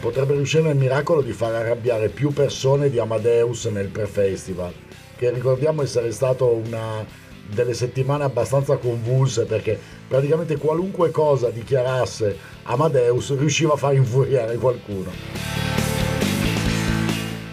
Potrebbe 0.00 0.34
riuscire 0.34 0.62
nel 0.64 0.76
miracolo 0.76 1.22
di 1.22 1.32
far 1.32 1.54
arrabbiare 1.54 2.08
più 2.08 2.32
persone 2.32 2.90
di 2.90 2.98
Amadeus 2.98 3.66
nel 3.66 3.88
pre-festival, 3.88 4.72
che 5.16 5.30
ricordiamo 5.30 5.82
essere 5.82 6.10
stato 6.10 6.48
una 6.48 7.04
delle 7.50 7.74
settimane 7.74 8.24
abbastanza 8.24 8.76
convulse 8.76 9.44
perché 9.44 9.78
praticamente 10.06 10.56
qualunque 10.56 11.10
cosa 11.10 11.50
dichiarasse 11.50 12.38
Amadeus 12.64 13.36
riusciva 13.36 13.72
a 13.74 13.76
far 13.76 13.94
infuriare 13.94 14.56
qualcuno. 14.56 15.10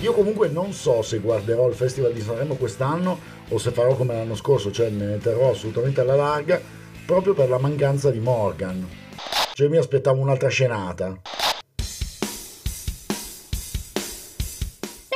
Io 0.01 0.13
comunque 0.13 0.47
non 0.47 0.73
so 0.73 1.01
se 1.01 1.17
guarderò 1.17 1.67
il 1.67 1.73
Festival 1.73 2.13
di 2.13 2.21
Sanremo 2.21 2.53
quest'anno 2.53 3.17
o 3.49 3.57
se 3.57 3.71
farò 3.71 3.95
come 3.95 4.13
l'anno 4.13 4.35
scorso, 4.35 4.71
cioè 4.71 4.89
ne 4.89 5.17
terrò 5.17 5.49
assolutamente 5.49 6.01
alla 6.01 6.15
larga, 6.15 6.61
proprio 7.03 7.33
per 7.33 7.49
la 7.49 7.57
mancanza 7.57 8.11
di 8.11 8.19
Morgan. 8.19 8.87
Cioè 9.53 9.67
mi 9.69 9.77
aspettavo 9.77 10.21
un'altra 10.21 10.49
scenata. 10.49 11.19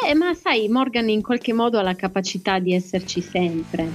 Eh, 0.03 0.15
ma 0.15 0.33
sai, 0.33 0.67
Morgan 0.67 1.09
in 1.09 1.21
qualche 1.21 1.53
modo 1.53 1.77
ha 1.77 1.83
la 1.83 1.95
capacità 1.95 2.57
di 2.57 2.73
esserci 2.73 3.21
sempre. 3.21 3.87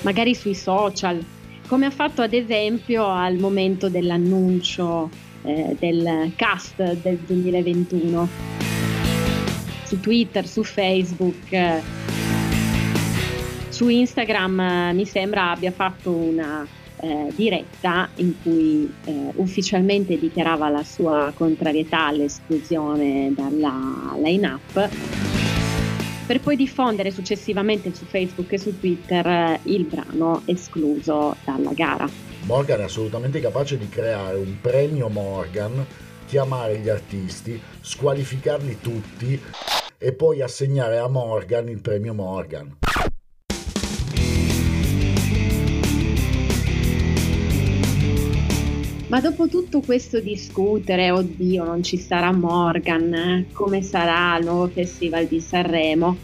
Magari 0.00 0.34
sui 0.34 0.54
social, 0.54 1.22
come 1.68 1.84
ha 1.84 1.90
fatto 1.90 2.22
ad 2.22 2.32
esempio 2.32 3.06
al 3.06 3.36
momento 3.36 3.90
dell'annuncio 3.90 5.10
eh, 5.42 5.76
del 5.78 6.32
cast 6.34 6.94
del 6.94 7.18
2021 7.18 8.65
su 9.86 10.00
Twitter, 10.00 10.46
su 10.46 10.62
Facebook. 10.64 11.82
su 13.68 13.88
Instagram 13.88 14.60
eh, 14.60 14.92
mi 14.94 15.04
sembra 15.04 15.50
abbia 15.50 15.70
fatto 15.70 16.10
una 16.10 16.66
eh, 17.00 17.30
diretta 17.34 18.08
in 18.16 18.32
cui 18.42 18.90
eh, 19.04 19.30
ufficialmente 19.36 20.18
dichiarava 20.18 20.68
la 20.68 20.82
sua 20.82 21.32
contrarietà 21.34 22.06
all'esclusione 22.06 23.32
dalla 23.34 24.16
line-up 24.16 24.88
per 26.26 26.40
poi 26.40 26.56
diffondere 26.56 27.12
successivamente 27.12 27.94
su 27.94 28.04
Facebook 28.04 28.52
e 28.52 28.58
su 28.58 28.76
Twitter 28.80 29.24
eh, 29.24 29.60
il 29.64 29.84
brano 29.84 30.42
escluso 30.46 31.36
dalla 31.44 31.72
gara. 31.72 32.08
Morgan 32.46 32.80
è 32.80 32.84
assolutamente 32.84 33.40
capace 33.40 33.78
di 33.78 33.88
creare 33.88 34.36
un 34.36 34.56
premio 34.60 35.08
Morgan, 35.08 35.86
chiamare 36.26 36.78
gli 36.78 36.88
artisti, 36.88 37.58
squalificarli 37.80 38.78
tutti 38.80 39.40
e 39.96 40.12
poi 40.12 40.42
assegnare 40.42 40.98
a 40.98 41.08
Morgan 41.08 41.68
il 41.68 41.80
premio 41.80 42.12
Morgan. 42.12 42.76
Ma 49.08 49.20
dopo 49.20 49.46
tutto 49.46 49.80
questo 49.80 50.18
discutere, 50.18 51.12
oddio, 51.12 51.62
non 51.62 51.84
ci 51.84 51.96
sarà 51.96 52.32
Morgan, 52.32 53.46
come 53.52 53.80
sarà 53.80 54.36
il 54.36 54.44
nuovo 54.46 54.66
festival 54.66 55.26
di 55.26 55.40
Sanremo? 55.40 56.16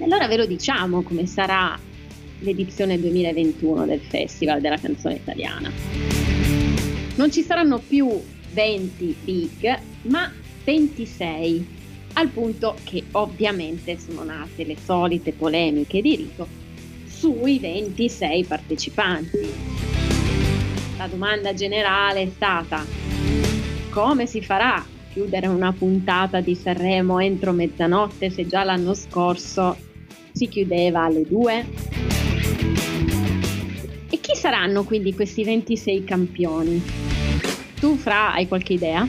Allora 0.00 0.26
ve 0.26 0.38
lo 0.38 0.46
diciamo 0.46 1.02
come 1.02 1.26
sarà 1.26 1.78
l'edizione 2.38 2.98
2021 2.98 3.84
del 3.84 4.00
Festival 4.00 4.62
della 4.62 4.78
canzone 4.78 5.16
italiana. 5.16 5.70
Non 7.16 7.30
ci 7.30 7.42
saranno 7.42 7.78
più 7.86 8.08
20 8.52 9.16
big, 9.24 9.78
ma 10.02 10.30
26, 10.64 11.66
al 12.14 12.28
punto 12.28 12.76
che 12.84 13.04
ovviamente 13.12 13.98
sono 13.98 14.24
nate 14.24 14.64
le 14.64 14.76
solite 14.82 15.32
polemiche 15.32 16.02
di 16.02 16.16
rito 16.16 16.46
sui 17.06 17.58
26 17.58 18.44
partecipanti 18.44 19.38
la 21.00 21.06
domanda 21.06 21.54
generale 21.54 22.22
è 22.22 22.28
stata 22.28 22.84
come 23.88 24.26
si 24.26 24.42
farà 24.42 24.84
chiudere 25.12 25.46
una 25.46 25.72
puntata 25.72 26.40
di 26.40 26.54
Sanremo 26.54 27.18
entro 27.18 27.52
mezzanotte 27.52 28.28
se 28.28 28.46
già 28.46 28.64
l'anno 28.64 28.92
scorso 28.92 29.76
si 30.32 30.46
chiudeva 30.46 31.04
alle 31.04 31.22
due? 31.26 31.66
E 34.10 34.20
chi 34.20 34.36
saranno 34.36 34.84
quindi 34.84 35.14
questi 35.14 35.42
26 35.42 36.04
campioni? 36.04 37.09
Tu, 37.80 37.96
Fra, 37.96 38.34
hai 38.34 38.46
qualche 38.46 38.74
idea? 38.74 39.08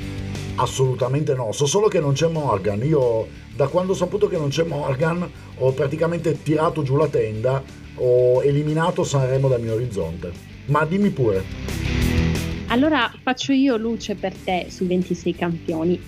Assolutamente 0.55 1.35
no, 1.35 1.51
so 1.51 1.65
solo 1.65 1.89
che 1.89 1.99
non 1.99 2.13
c'è 2.13 2.29
Morgan. 2.29 2.81
Io 2.85 3.27
da 3.53 3.67
quando 3.67 3.91
ho 3.91 3.95
saputo 3.95 4.29
che 4.29 4.37
non 4.37 4.47
c'è 4.47 4.63
Morgan 4.63 5.29
ho 5.57 5.73
praticamente 5.73 6.41
tirato 6.41 6.81
giù 6.81 6.95
la 6.95 7.09
tenda, 7.09 7.61
ho 7.95 8.41
eliminato 8.41 9.03
Sanremo 9.03 9.49
dal 9.49 9.59
mio 9.59 9.73
orizzonte. 9.73 10.31
Ma 10.67 10.85
dimmi 10.85 11.09
pure. 11.09 11.43
Allora 12.67 13.11
faccio 13.21 13.51
io 13.51 13.75
luce 13.75 14.15
per 14.15 14.33
te 14.33 14.67
sui 14.69 14.87
26 14.87 15.35
campioni 15.35 16.01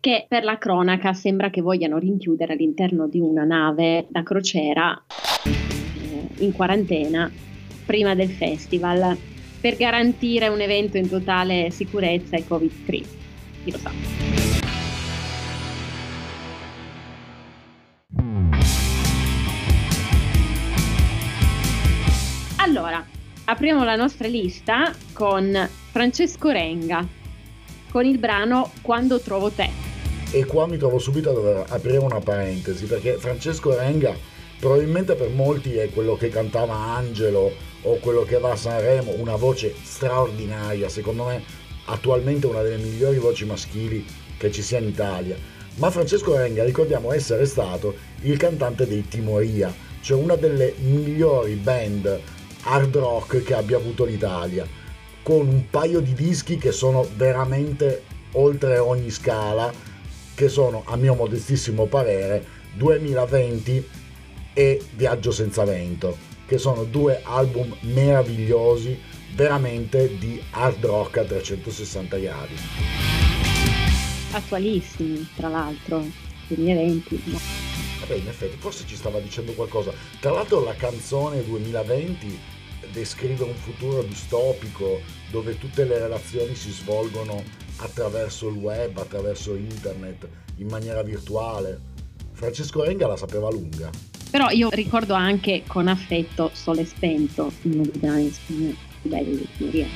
che 0.00 0.26
per 0.28 0.42
la 0.42 0.58
cronaca 0.58 1.12
sembra 1.12 1.50
che 1.50 1.60
vogliano 1.60 1.98
rinchiudere 1.98 2.54
all'interno 2.54 3.06
di 3.06 3.20
una 3.20 3.44
nave 3.44 4.06
da 4.08 4.24
crociera 4.24 5.04
eh, 5.44 6.44
in 6.44 6.50
quarantena 6.50 7.30
prima 7.86 8.16
del 8.16 8.30
festival 8.30 9.16
per 9.68 9.76
garantire 9.76 10.48
un 10.48 10.62
evento 10.62 10.96
in 10.96 11.10
totale 11.10 11.68
sicurezza 11.70 12.38
e 12.38 12.46
covid-free. 12.46 13.04
Chi 13.64 13.70
lo 13.70 13.76
sa. 13.76 13.92
Allora, 22.56 23.06
apriamo 23.44 23.84
la 23.84 23.94
nostra 23.94 24.26
lista 24.26 24.90
con 25.12 25.68
Francesco 25.90 26.50
Renga 26.50 27.06
con 27.90 28.06
il 28.06 28.16
brano 28.16 28.70
Quando 28.80 29.20
trovo 29.20 29.50
te. 29.50 29.68
E 30.30 30.46
qua 30.46 30.66
mi 30.66 30.78
trovo 30.78 30.98
subito 30.98 31.28
a 31.28 31.34
dover 31.34 31.66
aprire 31.68 31.98
una 31.98 32.20
parentesi 32.20 32.86
perché 32.86 33.18
Francesco 33.18 33.76
Renga 33.76 34.16
probabilmente 34.58 35.14
per 35.14 35.28
molti 35.28 35.76
è 35.76 35.90
quello 35.90 36.16
che 36.16 36.30
cantava 36.30 36.74
Angelo 36.74 37.67
o 37.82 37.98
quello 37.98 38.22
che 38.22 38.38
va 38.38 38.52
a 38.52 38.56
Sanremo, 38.56 39.14
una 39.16 39.36
voce 39.36 39.74
straordinaria, 39.82 40.88
secondo 40.88 41.24
me 41.24 41.42
attualmente 41.84 42.46
una 42.46 42.62
delle 42.62 42.82
migliori 42.82 43.18
voci 43.18 43.44
maschili 43.44 44.04
che 44.36 44.50
ci 44.50 44.62
sia 44.62 44.78
in 44.78 44.88
Italia. 44.88 45.36
Ma 45.76 45.90
Francesco 45.90 46.36
Renga 46.36 46.64
ricordiamo 46.64 47.12
essere 47.12 47.46
stato 47.46 47.94
il 48.22 48.36
cantante 48.36 48.86
dei 48.86 49.06
Timoria, 49.06 49.72
cioè 50.00 50.20
una 50.20 50.34
delle 50.34 50.74
migliori 50.78 51.54
band 51.54 52.20
hard 52.62 52.96
rock 52.96 53.42
che 53.42 53.54
abbia 53.54 53.76
avuto 53.76 54.04
l'Italia, 54.04 54.66
con 55.22 55.46
un 55.46 55.70
paio 55.70 56.00
di 56.00 56.14
dischi 56.14 56.56
che 56.56 56.72
sono 56.72 57.06
veramente 57.14 58.02
oltre 58.32 58.78
ogni 58.78 59.10
scala, 59.10 59.72
che 60.34 60.48
sono 60.48 60.82
a 60.86 60.96
mio 60.96 61.14
modestissimo 61.14 61.86
parere 61.86 62.44
2020 62.74 63.88
e 64.52 64.82
Viaggio 64.94 65.30
senza 65.30 65.64
vento, 65.64 66.16
che 66.48 66.56
sono 66.56 66.84
due 66.84 67.20
album 67.24 67.76
meravigliosi 67.80 68.98
veramente 69.34 70.16
di 70.16 70.42
hard 70.52 70.82
rock 70.82 71.18
a 71.18 71.24
360 71.24 72.16
gradi. 72.16 72.54
Attualissimi, 74.32 75.28
tra 75.36 75.48
l'altro, 75.48 76.02
2020. 76.46 77.22
No. 77.24 77.38
Vabbè, 78.00 78.14
in 78.14 78.28
effetti, 78.28 78.56
forse 78.56 78.86
ci 78.86 78.96
stava 78.96 79.18
dicendo 79.20 79.52
qualcosa. 79.52 79.92
Tra 80.20 80.30
l'altro 80.30 80.64
la 80.64 80.74
canzone 80.74 81.44
2020 81.44 82.40
descrive 82.92 83.44
un 83.44 83.54
futuro 83.54 84.02
distopico 84.02 85.00
dove 85.30 85.58
tutte 85.58 85.84
le 85.84 85.98
relazioni 85.98 86.54
si 86.54 86.70
svolgono 86.70 87.42
attraverso 87.76 88.48
il 88.48 88.56
web, 88.56 88.96
attraverso 88.96 89.54
internet, 89.54 90.26
in 90.56 90.68
maniera 90.68 91.02
virtuale. 91.02 91.78
Francesco 92.32 92.82
Renga 92.84 93.06
la 93.06 93.16
sapeva 93.16 93.50
lunga. 93.50 93.90
Però 94.30 94.50
io 94.50 94.68
ricordo 94.70 95.14
anche 95.14 95.62
con 95.66 95.88
affetto 95.88 96.50
Sole 96.52 96.84
Spento, 96.84 97.52
uno 97.62 97.82
dei 97.82 97.98
brani 97.98 98.32
più 98.46 98.74
belli 99.02 99.36
di 99.36 99.64
Maria. 99.64 99.86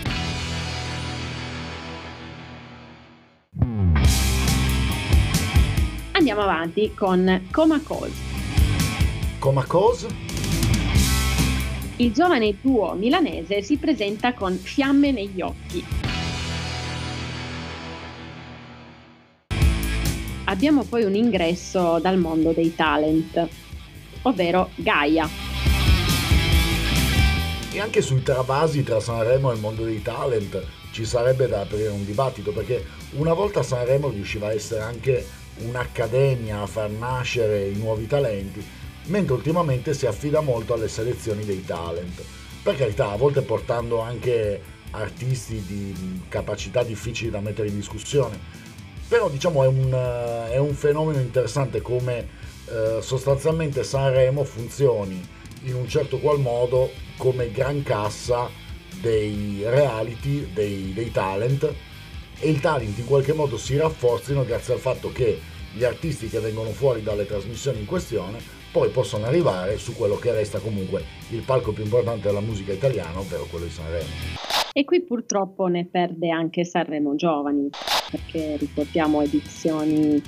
Andiamo 6.13 6.43
avanti 6.43 6.93
con 6.95 7.47
Coma 7.51 7.81
Cause. 7.83 8.31
Coma 9.39 9.65
Cause? 9.67 10.33
il 12.03 12.13
giovane 12.13 12.57
duo 12.61 12.95
milanese 12.95 13.63
si 13.63 13.77
presenta 13.77 14.35
con 14.35 14.57
fiamme 14.57 15.13
negli 15.13 15.41
occhi. 15.41 15.85
Abbiamo 20.45 20.83
poi 20.83 21.05
un 21.05 21.15
ingresso 21.15 21.99
dal 22.01 22.19
mondo 22.19 22.53
dei 22.53 22.75
talent, 22.75 23.49
ovvero 24.23 24.71
Gaia. 24.77 25.29
E 27.73 27.81
anche 27.81 28.03
sui 28.03 28.23
travasi 28.23 28.83
tra 28.83 29.01
Sanremo 29.01 29.51
e 29.51 29.55
il 29.55 29.61
mondo 29.61 29.85
dei 29.85 30.03
talent 30.03 30.63
ci 30.91 31.07
sarebbe 31.07 31.49
da 31.49 31.61
aprire 31.61 31.89
un 31.89 32.05
dibattito 32.05 32.53
perché 32.53 32.85
una 33.13 33.33
volta 33.33 33.63
Sanremo 33.63 34.11
riusciva 34.11 34.49
a 34.49 34.53
essere 34.53 34.83
anche 34.83 35.27
un'accademia 35.59 36.61
a 36.61 36.67
far 36.67 36.91
nascere 36.91 37.69
i 37.69 37.77
nuovi 37.77 38.07
talenti 38.07 38.63
mentre 39.07 39.35
ultimamente 39.35 39.95
si 39.95 40.07
affida 40.07 40.41
molto 40.41 40.75
alle 40.75 40.89
selezioni 40.89 41.45
dei 41.45 41.65
talent. 41.65 42.23
Per 42.63 42.77
carità, 42.77 43.11
a 43.11 43.17
volte 43.17 43.43
portando 43.43 44.01
anche 44.01 44.61
artisti 44.93 45.65
di 45.67 46.23
capacità 46.29 46.83
difficili 46.83 47.31
da 47.31 47.41
mettere 47.41 47.69
in 47.69 47.75
discussione, 47.75 48.39
però 49.09 49.29
diciamo 49.29 49.65
è 49.65 49.67
un, 49.67 50.49
è 50.51 50.59
un 50.59 50.75
fenomeno 50.75 51.19
interessante 51.19 51.81
come 51.81 52.41
eh, 52.73 53.03
sostanzialmente 53.03 53.85
Sanremo 53.85 54.45
funzioni 54.45 55.21
in 55.65 55.75
un 55.75 55.87
certo 55.87 56.19
qual 56.19 56.41
modo 56.41 56.91
come 57.19 57.51
gran 57.51 57.83
cassa 57.83 58.49
dei 59.01 59.63
reality, 59.65 60.51
dei, 60.53 60.93
dei 60.95 61.11
talent 61.11 61.71
e 62.39 62.49
i 62.49 62.59
talent 62.61 62.97
in 62.99 63.05
qualche 63.05 63.35
modo 63.35 63.59
si 63.59 63.77
rafforzino 63.77 64.45
grazie 64.45 64.75
al 64.75 64.81
fatto 64.81 65.13
che 65.13 65.39
gli 65.75 65.85
artisti 65.85 66.29
che 66.29 66.41
vengono 66.41 66.71
fuori 66.71 67.03
dalle 67.03 67.27
trasmissioni 67.27 67.81
in 67.81 67.87
questione 67.87 68.39
poi 68.73 68.89
possono 68.89 69.27
arrivare 69.27 69.77
su 69.77 69.95
quello 69.95 70.17
che 70.17 70.33
resta 70.33 70.59
comunque 70.59 71.05
il 71.29 71.43
palco 71.43 71.73
più 71.73 71.85
importante 71.85 72.29
della 72.29 72.41
musica 72.41 72.73
italiana, 72.73 73.19
ovvero 73.19 73.45
quello 73.45 73.67
di 73.67 73.71
Sanremo. 73.71 74.09
E 74.73 74.85
qui 74.87 75.03
purtroppo 75.03 75.67
ne 75.67 75.87
perde 75.87 76.31
anche 76.31 76.65
Sanremo 76.65 77.15
Giovani, 77.15 77.69
perché 78.11 78.57
ricordiamo 78.57 79.21
edizioni 79.21 80.23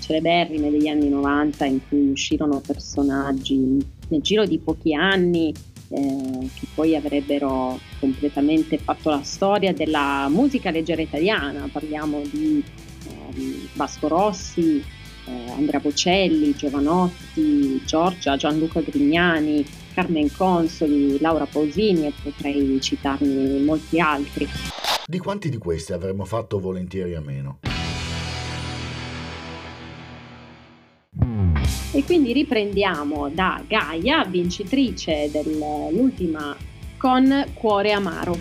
celeberrime 0.00 0.70
degli 0.70 0.88
anni 0.88 1.08
90 1.08 1.64
in 1.66 1.80
cui 1.88 2.10
uscirono 2.10 2.60
personaggi 2.64 3.78
nel 4.08 4.20
giro 4.20 4.44
di 4.44 4.58
pochi 4.58 4.94
anni 4.94 5.52
eh, 5.90 6.48
che 6.54 6.66
poi 6.74 6.94
avrebbero 6.94 7.78
completamente 7.98 8.78
fatto 8.78 9.10
la 9.10 9.22
storia 9.22 9.72
della 9.72 10.28
musica 10.28 10.70
leggera 10.70 11.02
italiana. 11.02 11.68
Parliamo 11.70 12.22
di 12.30 12.62
eh, 13.06 13.68
Vasco 13.74 14.08
Rossi, 14.08 14.82
eh, 15.24 15.50
Andrea 15.50 15.80
Bocelli, 15.80 16.54
Giovanotti, 16.54 17.82
Giorgia, 17.84 18.36
Gianluca 18.36 18.80
Grignani, 18.80 19.64
Carmen 19.94 20.30
Consoli, 20.32 21.18
Laura 21.20 21.46
Pausini 21.46 22.06
e 22.06 22.12
potrei 22.22 22.80
citarne 22.80 23.58
molti 23.58 24.00
altri. 24.00 24.48
Di 25.06 25.18
quanti 25.18 25.48
di 25.48 25.58
questi 25.58 25.92
avremmo 25.92 26.24
fatto 26.24 26.60
volentieri 26.60 27.16
a 27.16 27.20
meno? 27.20 27.58
E 31.92 32.04
quindi 32.04 32.32
riprendiamo 32.32 33.28
da 33.28 33.62
Gaia, 33.66 34.24
vincitrice 34.24 35.28
dell'ultima 35.30 36.56
con 36.96 37.46
Cuore 37.54 37.92
Amaro. 37.92 38.38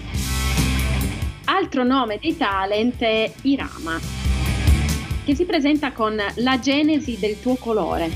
Altro 1.45 1.83
nome 1.83 2.19
dei 2.21 2.37
talent 2.37 3.01
è 3.01 3.31
Irama, 3.41 3.99
che 5.25 5.33
si 5.33 5.45
presenta 5.45 5.91
con 5.93 6.15
La 6.35 6.59
genesi 6.59 7.17
del 7.19 7.39
tuo 7.41 7.55
colore. 7.55 8.11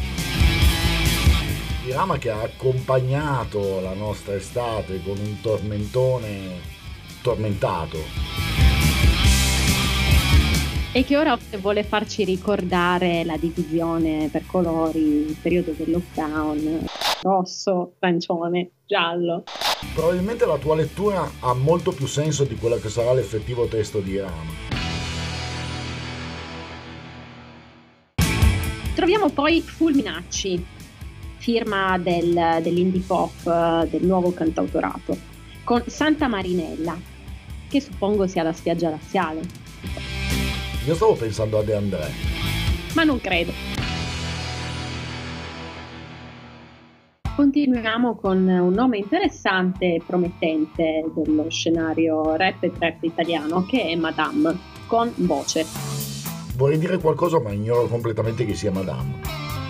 Irama 1.88 2.18
che 2.18 2.30
ha 2.30 2.42
accompagnato 2.42 3.82
la 3.82 3.94
nostra 3.94 4.36
estate 4.36 5.02
con 5.04 5.18
un 5.18 5.42
tormentone 5.42 6.72
tormentato 7.22 8.43
e 10.96 11.04
che 11.04 11.18
ora 11.18 11.36
vuole 11.60 11.84
farci 11.84 12.24
ricordare 12.24 13.24
la 13.24 13.36
divisione 13.36 14.30
per 14.32 14.46
colori, 14.46 15.00
il 15.00 15.36
periodo 15.42 15.72
del 15.72 15.90
lockdown, 15.90 16.86
rosso, 17.24 17.96
arancione, 17.98 18.70
giallo. 18.86 19.44
Probabilmente 19.96 20.46
la 20.46 20.60
tua 20.60 20.76
lettura 20.76 21.28
ha 21.40 21.54
molto 21.56 21.92
più 21.94 22.06
senso 22.06 22.44
di 22.44 22.56
quello 22.56 22.78
che 22.78 22.90
sarà 22.90 23.12
l'effettivo 23.12 23.66
testo 23.66 24.02
di 24.02 24.20
Rama. 24.20 24.52
Troviamo 28.94 29.30
poi 29.30 29.62
Fulminacci, 29.62 30.64
firma 31.38 31.98
del, 31.98 32.60
dell'indie 32.62 33.02
pop 33.02 33.88
del 33.88 34.06
nuovo 34.06 34.32
cantautorato, 34.32 35.18
con 35.64 35.84
Santa 35.88 36.28
Marinella, 36.28 36.96
che 37.68 37.82
suppongo 37.82 38.28
sia 38.28 38.44
la 38.44 38.54
spiaggia 38.54 38.92
laziale. 38.92 40.22
Io 40.86 40.96
stavo 40.96 41.14
pensando 41.14 41.60
a 41.60 41.64
De 41.64 41.76
André. 41.76 42.12
Ma 42.94 43.04
non 43.06 43.22
credo. 43.22 43.54
Continuiamo 47.38 48.16
con 48.18 48.46
un 48.46 48.74
nome 48.74 48.98
interessante 48.98 49.96
e 49.96 50.02
promettente 50.06 51.06
dello 51.16 51.50
scenario 51.50 52.36
rap 52.36 52.64
e 52.64 52.72
trap 52.78 53.02
italiano 53.04 53.66
che 53.66 53.84
è 53.84 53.96
Madame, 53.96 54.58
con 54.88 55.10
voce. 55.16 55.66
Vorrei 56.58 56.78
dire 56.78 56.98
qualcosa 56.98 57.40
ma 57.40 57.54
ignoro 57.54 57.88
completamente 57.88 58.46
chi 58.46 58.54
sia 58.54 58.72
Madame. 58.72 59.22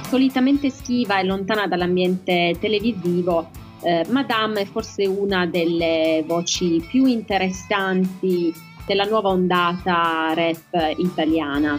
Solitamente 0.08 0.72
schiva 0.72 1.20
e 1.20 1.26
lontana 1.26 1.68
dall'ambiente 1.68 2.56
televisivo, 2.60 3.50
eh, 3.84 4.04
Madame 4.10 4.62
è 4.62 4.66
forse 4.66 5.06
una 5.06 5.46
delle 5.46 6.24
voci 6.26 6.84
più 6.90 7.06
interessanti 7.06 8.72
della 8.86 9.06
nuova 9.06 9.30
ondata 9.30 10.34
rap 10.34 10.96
italiana. 10.98 11.78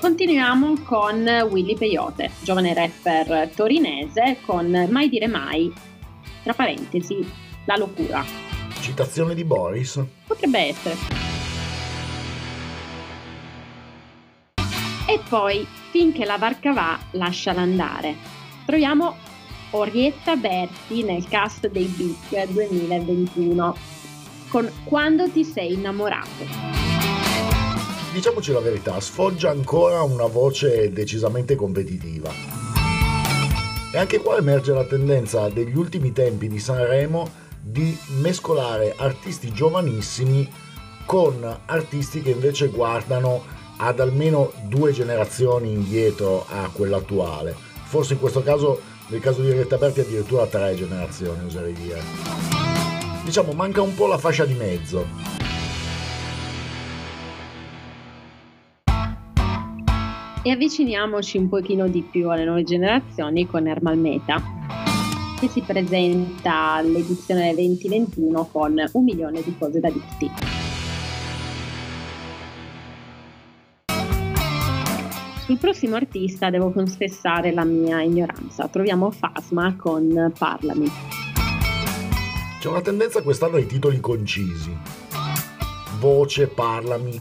Continuiamo 0.00 0.82
con 0.84 1.26
Willy 1.50 1.76
Peyote, 1.76 2.30
giovane 2.40 2.72
rapper 2.72 3.50
torinese 3.54 4.38
con 4.46 4.86
Mai 4.88 5.08
dire 5.08 5.26
mai, 5.26 5.72
tra 6.42 6.54
parentesi, 6.54 7.28
la 7.64 7.76
locura. 7.76 8.24
Citazione 8.80 9.34
di 9.34 9.44
Boris? 9.44 10.02
Potrebbe 10.26 10.58
essere. 10.58 10.94
E 15.08 15.20
poi, 15.28 15.66
finché 15.90 16.24
la 16.24 16.38
barca 16.38 16.72
va, 16.72 16.98
lasciala 17.12 17.60
andare. 17.60 18.14
Troviamo 18.64 19.16
Orietta 19.70 20.36
Berti 20.36 21.02
nel 21.02 21.26
cast 21.28 21.68
dei 21.68 21.86
Big 21.86 22.48
2021 22.48 23.76
con 24.48 24.70
Quando 24.84 25.28
ti 25.28 25.44
sei 25.44 25.72
innamorato. 25.74 26.44
Diciamoci 28.12 28.52
la 28.52 28.60
verità, 28.60 28.98
sfoggia 29.00 29.50
ancora 29.50 30.02
una 30.02 30.26
voce 30.26 30.90
decisamente 30.92 31.56
competitiva. 31.56 32.30
E 33.92 33.98
anche 33.98 34.20
qua 34.20 34.36
emerge 34.36 34.72
la 34.72 34.84
tendenza 34.84 35.48
degli 35.48 35.76
ultimi 35.76 36.12
tempi 36.12 36.48
di 36.48 36.58
Sanremo 36.58 37.28
di 37.60 37.96
mescolare 38.20 38.94
artisti 38.96 39.52
giovanissimi 39.52 40.48
con 41.04 41.44
artisti 41.66 42.22
che 42.22 42.30
invece 42.30 42.68
guardano 42.68 43.42
ad 43.78 44.00
almeno 44.00 44.52
due 44.62 44.92
generazioni 44.92 45.72
indietro 45.72 46.46
a 46.48 46.70
quella 46.72 46.98
attuale. 46.98 47.54
Forse 47.84 48.14
in 48.14 48.20
questo 48.20 48.42
caso 48.42 48.85
nel 49.08 49.20
caso 49.20 49.40
di 49.40 49.52
Retta 49.52 49.76
Berti 49.76 50.00
addirittura 50.00 50.46
tre 50.46 50.74
generazioni 50.74 51.44
oserei 51.44 51.72
dire. 51.72 52.00
Diciamo 53.24 53.52
manca 53.52 53.82
un 53.82 53.94
po' 53.94 54.06
la 54.06 54.18
fascia 54.18 54.44
di 54.44 54.54
mezzo. 54.54 55.06
E 60.42 60.50
avviciniamoci 60.50 61.38
un 61.38 61.48
pochino 61.48 61.88
di 61.88 62.02
più 62.02 62.30
alle 62.30 62.44
nuove 62.44 62.62
generazioni 62.62 63.46
con 63.46 63.66
Ermal 63.66 63.98
Meta, 63.98 64.40
che 65.40 65.48
si 65.48 65.60
presenta 65.60 66.74
all'edizione 66.74 67.52
2021 67.52 68.48
con 68.52 68.90
un 68.92 69.04
milione 69.04 69.42
di 69.42 69.56
cose 69.58 69.80
da 69.80 69.90
dirti. 69.90 70.55
Sul 75.46 75.58
prossimo 75.58 75.94
artista 75.94 76.50
devo 76.50 76.72
confessare 76.72 77.52
la 77.52 77.62
mia 77.62 78.02
ignoranza. 78.02 78.66
Troviamo 78.66 79.12
Fasma 79.12 79.76
con 79.76 80.32
Parlami. 80.36 80.90
C'è 82.58 82.68
una 82.68 82.80
tendenza 82.80 83.22
quest'anno 83.22 83.54
ai 83.54 83.66
titoli 83.66 84.00
concisi. 84.00 84.76
Voce, 86.00 86.48
parlami. 86.48 87.20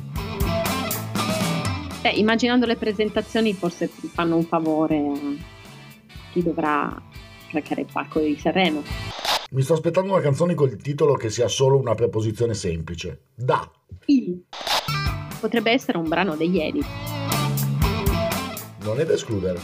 Beh, 2.02 2.10
immaginando 2.14 2.66
le 2.66 2.78
presentazioni 2.78 3.54
forse 3.54 3.86
fanno 3.88 4.38
un 4.38 4.44
favore 4.46 4.98
a 4.98 6.32
chi 6.32 6.42
dovrà 6.42 7.00
recare 7.52 7.82
il 7.82 7.88
palco 7.94 8.20
di 8.22 8.36
Sanremo. 8.40 8.82
Mi 9.52 9.62
sto 9.62 9.74
aspettando 9.74 10.14
una 10.14 10.22
canzone 10.22 10.56
col 10.56 10.76
titolo 10.78 11.14
che 11.14 11.30
sia 11.30 11.48
solo 11.48 11.78
una 11.78 11.94
preposizione 11.94 12.56
semplice. 12.56 13.26
Da. 13.36 13.70
Il. 14.06 14.46
Potrebbe 15.40 15.70
essere 15.70 16.00
un 16.00 16.10
brano 16.10 16.36
degli 16.36 16.58
Edit 16.58 17.15
non 18.86 19.00
è 19.00 19.06
da 19.06 19.14
escludere. 19.14 19.60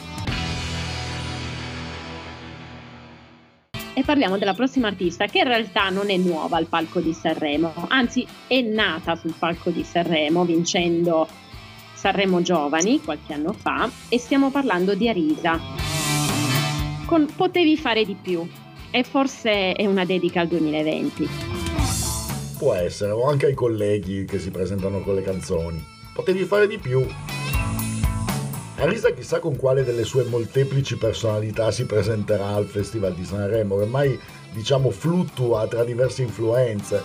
E 3.93 4.03
parliamo 4.03 4.37
della 4.37 4.55
prossima 4.55 4.87
artista 4.87 5.27
che 5.27 5.39
in 5.39 5.43
realtà 5.43 5.89
non 5.89 6.09
è 6.09 6.17
nuova 6.17 6.57
al 6.57 6.65
palco 6.65 6.99
di 6.99 7.13
Sanremo, 7.13 7.71
anzi 7.89 8.25
è 8.47 8.61
nata 8.61 9.15
sul 9.15 9.35
palco 9.37 9.69
di 9.69 9.83
Sanremo 9.83 10.43
vincendo 10.43 11.27
Sanremo 11.93 12.41
Giovani 12.41 12.99
qualche 13.01 13.33
anno 13.33 13.53
fa 13.53 13.89
e 14.09 14.17
stiamo 14.17 14.49
parlando 14.49 14.95
di 14.95 15.07
Arisa. 15.07 15.59
Con 17.05 17.27
Potevi 17.35 17.77
fare 17.77 18.05
di 18.05 18.15
più 18.19 18.47
e 18.89 19.03
forse 19.03 19.73
è 19.73 19.85
una 19.85 20.03
dedica 20.03 20.41
al 20.41 20.47
2020. 20.47 21.29
Può 22.57 22.73
essere, 22.73 23.11
o 23.11 23.27
anche 23.27 23.47
ai 23.47 23.53
colleghi 23.53 24.25
che 24.25 24.39
si 24.39 24.49
presentano 24.51 25.01
con 25.01 25.15
le 25.15 25.21
canzoni. 25.21 25.83
Potevi 26.13 26.43
fare 26.45 26.67
di 26.67 26.77
più. 26.77 27.05
Arisa 28.81 29.11
chissà 29.13 29.39
con 29.39 29.55
quale 29.57 29.83
delle 29.83 30.03
sue 30.03 30.23
molteplici 30.23 30.97
personalità 30.97 31.69
si 31.69 31.85
presenterà 31.85 32.47
al 32.47 32.65
Festival 32.65 33.13
di 33.13 33.23
Sanremo, 33.23 33.75
ormai 33.75 34.19
diciamo 34.51 34.89
fluttua 34.89 35.67
tra 35.67 35.83
diverse 35.83 36.23
influenze. 36.23 37.03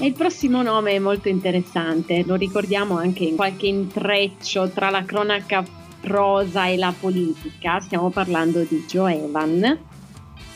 Il 0.00 0.14
prossimo 0.14 0.62
nome 0.62 0.90
è 0.94 0.98
molto 0.98 1.28
interessante, 1.28 2.24
lo 2.26 2.34
ricordiamo 2.34 2.98
anche 2.98 3.22
in 3.22 3.36
qualche 3.36 3.68
intreccio 3.68 4.70
tra 4.70 4.90
la 4.90 5.04
cronaca 5.04 5.64
prosa 6.00 6.66
e 6.66 6.76
la 6.76 6.92
politica, 6.98 7.78
stiamo 7.78 8.10
parlando 8.10 8.64
di 8.64 8.84
Joe 8.88 9.14
Evan 9.14 9.78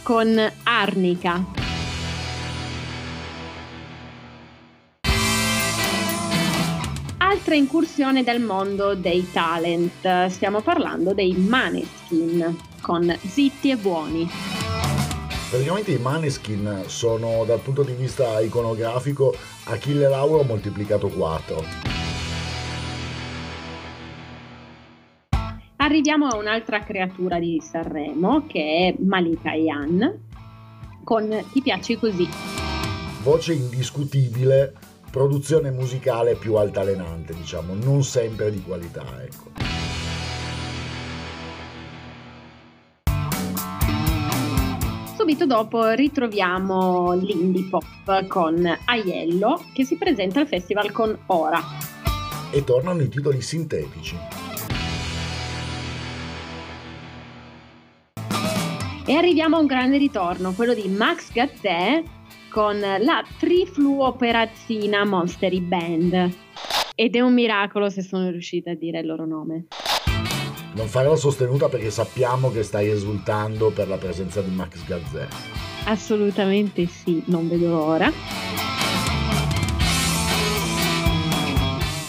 con 0.03 0.53
Arnica. 0.65 1.68
Altra 7.49 7.65
incursione 7.65 8.23
del 8.25 8.43
mondo 8.43 8.95
dei 8.95 9.27
talent, 9.33 10.27
stiamo 10.27 10.61
parlando 10.61 11.15
dei 11.15 11.33
Maneskin 11.33 12.55
con 12.83 13.11
Zitti 13.23 13.71
e 13.71 13.77
Buoni. 13.77 14.29
Praticamente 15.49 15.93
i 15.93 15.99
Maneskin 15.99 16.83
sono 16.89 17.45
dal 17.47 17.61
punto 17.61 17.85
di 17.85 17.95
vista 17.95 18.39
iconografico 18.41 19.35
Achille 19.65 20.11
Lauro 20.11 20.43
moltiplicato 20.43 21.09
4. 21.09 21.65
Arriviamo 25.77 26.27
a 26.27 26.37
un'altra 26.37 26.85
creatura 26.85 27.39
di 27.39 27.63
Sanremo 27.63 28.45
che 28.47 28.95
è 28.95 29.03
Malika 29.03 29.55
Yan 29.55 30.21
con 31.03 31.31
Ti 31.51 31.63
piaci 31.63 31.97
così. 31.97 32.29
Voce 33.23 33.55
indiscutibile 33.55 34.75
produzione 35.19 35.73
musicale 35.73 36.37
più 36.37 36.55
altalenante, 36.55 37.35
diciamo, 37.35 37.75
non 37.75 38.05
sempre 38.05 38.53
di 38.53 38.63
qualità, 38.63 39.03
ecco. 39.21 39.51
Subito 45.17 45.45
dopo 45.45 45.89
ritroviamo 45.89 47.15
l'indie 47.15 47.67
pop 47.69 48.29
con 48.29 48.65
Aiello 48.85 49.65
che 49.75 49.85
si 49.85 49.97
presenta 49.97 50.39
al 50.39 50.47
festival 50.47 50.93
con 50.93 51.19
Ora. 51.27 51.61
E 52.53 52.63
tornano 52.63 53.03
i 53.03 53.09
titoli 53.09 53.43
sintetici. 53.43 54.17
E 59.05 59.15
arriviamo 59.15 59.57
a 59.57 59.59
un 59.59 59.67
grande 59.67 59.99
ritorno, 59.99 60.53
quello 60.53 60.75
di 60.75 60.87
Max 60.87 61.33
Gazzè 61.33 62.05
con 62.51 62.79
la 62.79 63.25
Trifluoperazzina 63.39 65.05
Monstery 65.05 65.61
Band. 65.61 66.37
Ed 66.95 67.15
è 67.15 67.21
un 67.21 67.35
miracolo 67.35 67.91
se 67.91 68.03
sono 68.03 68.31
riuscita 68.31 68.73
a 68.73 68.75
dire 68.75 69.01
il 69.01 69.07
loro 69.07 69.27
nome. 69.27 69.67
Non 70.75 70.87
farò 70.87 71.17
sostenuta 71.17 71.69
perché 71.69 71.91
sappiamo 71.91 72.51
che 72.51 72.63
stai 72.63 72.89
esultando 72.89 73.71
per 73.71 73.89
la 73.89 73.97
presenza 73.97 74.41
di 74.43 74.51
Max 74.55 74.85
Gazzè. 74.85 75.27
Assolutamente 75.85 76.87
sì, 76.87 77.23
non 77.27 77.49
vedo 77.49 77.69
l'ora. 77.69 78.09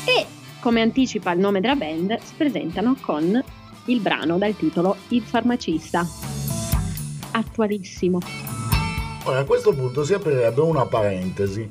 E 0.05 0.25
come 0.59 0.81
anticipa 0.81 1.31
il 1.31 1.39
nome 1.39 1.61
della 1.61 1.75
band, 1.75 2.17
si 2.19 2.33
presentano 2.35 2.95
con 2.99 3.43
il 3.85 3.99
brano 4.01 4.37
dal 4.37 4.55
titolo 4.55 4.97
Il 5.09 5.21
farmacista. 5.21 6.05
Attualissimo. 7.31 8.48
Ora 9.23 9.39
a 9.39 9.43
questo 9.43 9.73
punto 9.73 10.03
si 10.03 10.13
aprirebbe 10.13 10.61
una 10.61 10.85
parentesi 10.85 11.69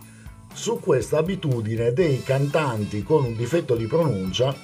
su 0.53 0.79
questa 0.81 1.19
abitudine 1.19 1.93
dei 1.93 2.23
cantanti 2.23 3.03
con 3.03 3.25
un 3.25 3.37
difetto 3.37 3.75
di 3.75 3.87
pronuncia 3.87 4.55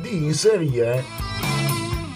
di 0.00 0.16
inserire 0.16 1.04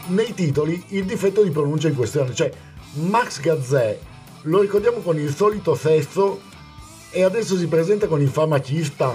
nei 0.09 0.33
titoli 0.35 0.83
il 0.89 1.05
difetto 1.05 1.43
di 1.43 1.51
pronuncia 1.51 1.89
in 1.89 1.95
questione. 1.95 2.35
Cioè, 2.35 2.51
Max 2.95 3.41
Gazzè 3.41 3.99
lo 4.43 4.61
ricordiamo 4.61 4.99
con 4.99 5.19
il 5.19 5.35
solito 5.35 5.75
sesso 5.75 6.41
e 7.11 7.23
adesso 7.23 7.57
si 7.57 7.67
presenta 7.67 8.07
con 8.07 8.21
il 8.21 8.29
farmacista. 8.29 9.15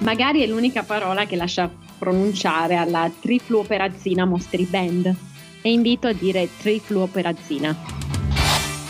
Magari 0.00 0.42
è 0.42 0.46
l'unica 0.46 0.82
parola 0.82 1.26
che 1.26 1.36
lascia 1.36 1.70
pronunciare 1.98 2.76
alla 2.76 3.10
trifluoperazzina 3.18 4.24
Mostri 4.24 4.64
Band. 4.64 5.14
E 5.62 5.72
invito 5.72 6.06
a 6.06 6.12
dire 6.12 6.48
trifluoperazzina. 6.58 7.76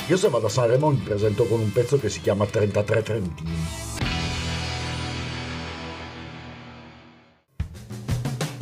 Io 0.08 0.16
se 0.16 0.28
vado 0.28 0.46
a 0.46 0.48
Sanremo 0.48 0.90
mi 0.90 1.00
presento 1.02 1.46
con 1.46 1.58
un 1.58 1.72
pezzo 1.72 1.98
che 1.98 2.08
si 2.08 2.20
chiama 2.20 2.46
33 2.46 3.02
Trentini. 3.02 3.50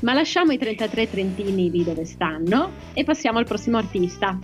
Ma 0.01 0.15
lasciamo 0.15 0.53
i 0.53 0.59
33 0.59 1.11
trentini 1.11 1.71
lì 1.71 1.85
dove 1.85 2.07
stanno 2.07 2.71
e 2.95 3.05
passiamo 3.05 3.39
al 3.39 3.45
prossimo 3.45 3.77
artista, 3.77 4.39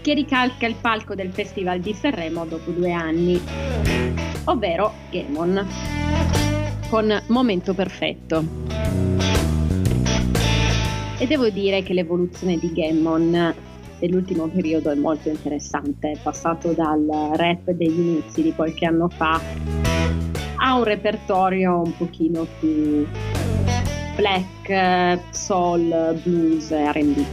che 0.00 0.14
ricalca 0.14 0.66
il 0.66 0.76
palco 0.80 1.14
del 1.14 1.32
Festival 1.32 1.80
di 1.80 1.92
Sanremo 1.92 2.46
dopo 2.46 2.70
due 2.70 2.92
anni, 2.92 3.38
ovvero 4.44 4.92
Gemon, 5.10 5.66
con 6.88 7.24
Momento 7.26 7.74
Perfetto. 7.74 8.44
E 11.18 11.26
devo 11.26 11.50
dire 11.50 11.82
che 11.82 11.92
l'evoluzione 11.92 12.58
di 12.58 12.72
Gammon 12.72 13.70
dell'ultimo 14.02 14.48
periodo 14.48 14.90
è 14.90 14.96
molto 14.96 15.28
interessante, 15.28 16.10
è 16.10 16.18
passato 16.20 16.72
dal 16.72 17.06
rap 17.34 17.70
degli 17.70 18.00
inizi 18.00 18.42
di 18.42 18.52
qualche 18.52 18.84
anno 18.84 19.08
fa 19.08 19.40
a 20.56 20.74
un 20.74 20.82
repertorio 20.82 21.82
un 21.82 21.96
pochino 21.96 22.44
più 22.58 23.06
black, 24.16 25.20
soul, 25.30 26.20
blues 26.20 26.72
RB. 26.72 27.24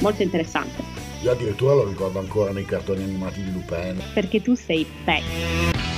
Molto 0.00 0.22
interessante. 0.22 0.82
Io 1.22 1.30
addirittura 1.30 1.72
lo 1.72 1.88
ricordo 1.88 2.18
ancora 2.18 2.52
nei 2.52 2.66
cartoni 2.66 3.02
animati 3.02 3.42
di 3.42 3.50
Lupin. 3.50 4.02
Perché 4.12 4.42
tu 4.42 4.54
sei 4.54 4.86
vecchio. 5.04 5.93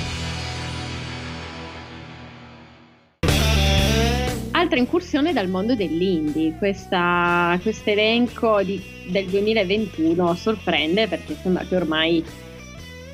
Altra 4.77 4.93
incursione 4.93 5.33
dal 5.33 5.49
mondo 5.49 5.75
dell'indie, 5.75 6.55
questo 6.59 6.97
elenco 7.91 8.63
del 8.63 9.25
2021 9.25 10.35
sorprende 10.35 11.09
perché 11.09 11.35
sembra 11.41 11.65
che 11.65 11.77
ormai 11.77 12.23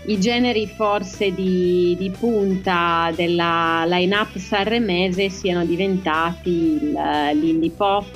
i 0.06 0.18
generi 0.18 0.66
forse 0.66 1.32
di, 1.32 1.94
di 1.96 2.10
punta 2.10 3.12
della 3.14 3.84
line-up 3.86 4.36
sanremese 4.38 5.28
siano 5.28 5.64
diventati 5.64 6.50
il, 6.50 6.98
l'indie 7.34 7.70
pop, 7.70 8.08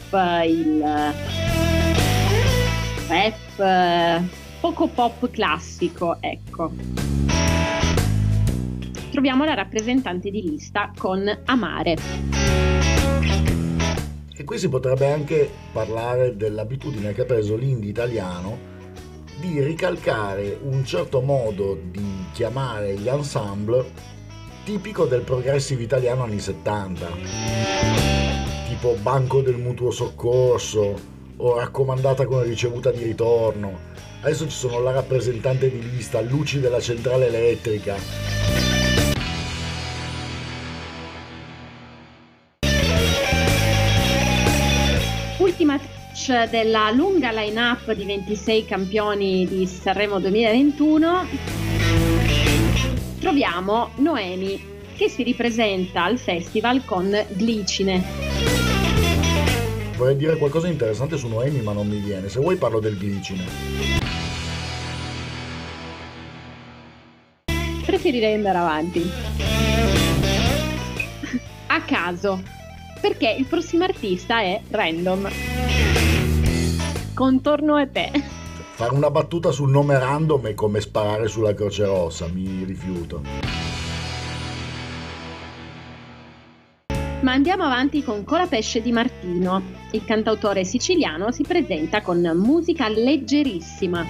il 0.45 0.81
rap, 3.07 4.23
poco 4.59 4.89
pop 4.89 5.31
classico, 5.31 6.17
ecco. 6.19 6.73
Troviamo 9.13 9.45
la 9.45 9.55
rappresentante 9.55 10.31
di 10.31 10.43
lista 10.43 10.91
con 10.97 11.23
Amare. 11.45 12.76
Qui 14.47 14.59
si 14.59 14.69
potrebbe 14.69 15.11
anche 15.11 15.51
parlare 15.73 16.37
dell'abitudine 16.37 17.13
che 17.13 17.23
ha 17.23 17.25
preso 17.25 17.57
l'indie 17.57 17.91
italiano 17.91 18.57
di 19.41 19.61
ricalcare 19.61 20.57
un 20.63 20.85
certo 20.85 21.21
modo 21.21 21.77
di 21.91 22.27
chiamare 22.33 22.95
gli 22.95 23.09
ensemble 23.09 23.85
tipico 24.63 25.07
del 25.07 25.23
progressive 25.23 25.83
italiano 25.83 26.23
anni 26.23 26.39
70, 26.39 27.09
tipo 28.69 28.97
Banco 29.03 29.43
del 29.43 29.57
Mutuo 29.57 29.91
Soccorso 29.91 30.95
o 31.39 31.57
Raccomandata 31.57 32.25
con 32.25 32.45
ricevuta 32.45 32.93
di 32.93 33.03
ritorno. 33.03 33.77
Adesso 34.21 34.45
ci 34.45 34.57
sono 34.57 34.79
la 34.79 34.93
rappresentante 34.93 35.69
di 35.69 35.91
lista, 35.91 36.21
Luci 36.21 36.61
della 36.61 36.81
centrale 36.81 37.27
elettrica. 37.27 38.66
Ultima 46.29 46.47
della 46.47 46.91
lunga 46.91 47.31
line-up 47.31 47.93
di 47.93 48.05
26 48.05 48.65
campioni 48.65 49.47
di 49.47 49.65
Sanremo 49.65 50.19
2021 50.19 51.25
troviamo 53.21 53.93
Noemi 53.99 54.61
che 54.97 55.09
si 55.09 55.23
ripresenta 55.23 56.03
al 56.03 56.19
festival 56.19 56.85
con 56.85 57.17
Glicine. 57.29 58.03
Vorrei 59.97 60.17
dire 60.17 60.37
qualcosa 60.37 60.67
di 60.67 60.73
interessante 60.73 61.17
su 61.17 61.29
Noemi 61.29 61.61
ma 61.61 61.73
non 61.73 61.87
mi 61.87 62.01
viene, 62.01 62.29
se 62.29 62.41
vuoi 62.41 62.57
parlo 62.57 62.81
del 62.81 62.99
Glicine. 62.99 63.45
Preferirei 67.85 68.35
andare 68.35 68.59
avanti. 68.59 69.11
A 71.69 71.81
caso, 71.83 72.43
perché 73.01 73.31
il 73.39 73.45
prossimo 73.45 73.85
artista 73.85 74.41
è 74.41 74.61
Random. 74.71 75.29
Contorno 77.17 77.77
a 77.77 77.87
te. 77.87 78.11
Fare 78.75 78.93
una 78.93 79.11
battuta 79.11 79.51
sul 79.51 79.71
nome 79.71 79.99
random 79.99 80.49
è 80.49 80.55
come 80.55 80.83
sparare 80.83 81.29
sulla 81.29 81.55
Croce 81.55 81.87
Rossa, 81.87 82.29
mi 82.29 82.63
rifiuto. 82.63 83.23
Ma 87.23 87.33
andiamo 87.33 87.65
avanti 87.65 88.05
con 88.05 88.23
Colapesce 88.23 88.83
di 88.83 88.93
Martino. 88.93 89.63
Il 89.93 90.05
cantautore 90.05 90.65
siciliano 90.65 91.33
si 91.33 91.43
presenta 91.43 92.03
con 92.03 92.21
musica 92.35 92.87
leggerissima. 92.91 94.05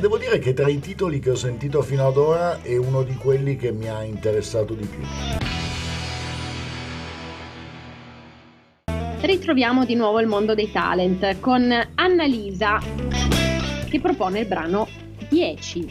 Devo 0.00 0.18
dire 0.18 0.40
che 0.40 0.54
tra 0.54 0.68
i 0.68 0.80
titoli 0.80 1.20
che 1.20 1.30
ho 1.30 1.36
sentito 1.36 1.82
fino 1.82 2.04
ad 2.04 2.16
ora 2.16 2.62
è 2.62 2.76
uno 2.76 3.04
di 3.04 3.14
quelli 3.14 3.54
che 3.54 3.70
mi 3.70 3.88
ha 3.88 4.02
interessato 4.02 4.74
di 4.74 4.86
più. 4.86 5.53
Ritroviamo 9.24 9.84
di 9.84 9.94
nuovo 9.94 10.20
il 10.20 10.26
mondo 10.26 10.54
dei 10.54 10.70
talent 10.70 11.40
con 11.40 11.72
Annalisa 11.94 12.78
che 13.88 13.98
propone 14.00 14.40
il 14.40 14.46
brano 14.46 14.86
10 15.28 15.88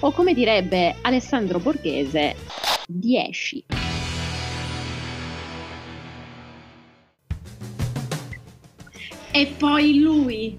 o 0.00 0.10
come 0.12 0.32
direbbe 0.32 0.94
Alessandro 1.02 1.58
Borghese 1.58 2.34
10. 2.86 3.64
E 9.30 9.54
poi 9.58 9.98
lui, 9.98 10.56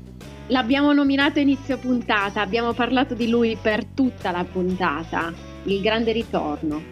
l'abbiamo 0.47 0.91
nominato 0.93 1.39
inizio 1.39 1.77
puntata, 1.77 2.41
abbiamo 2.41 2.73
parlato 2.73 3.15
di 3.15 3.29
lui 3.29 3.57
per 3.59 3.85
tutta 3.85 4.31
la 4.31 4.43
puntata, 4.43 5.33
il 5.63 5.81
grande 5.81 6.11
ritorno, 6.11 6.83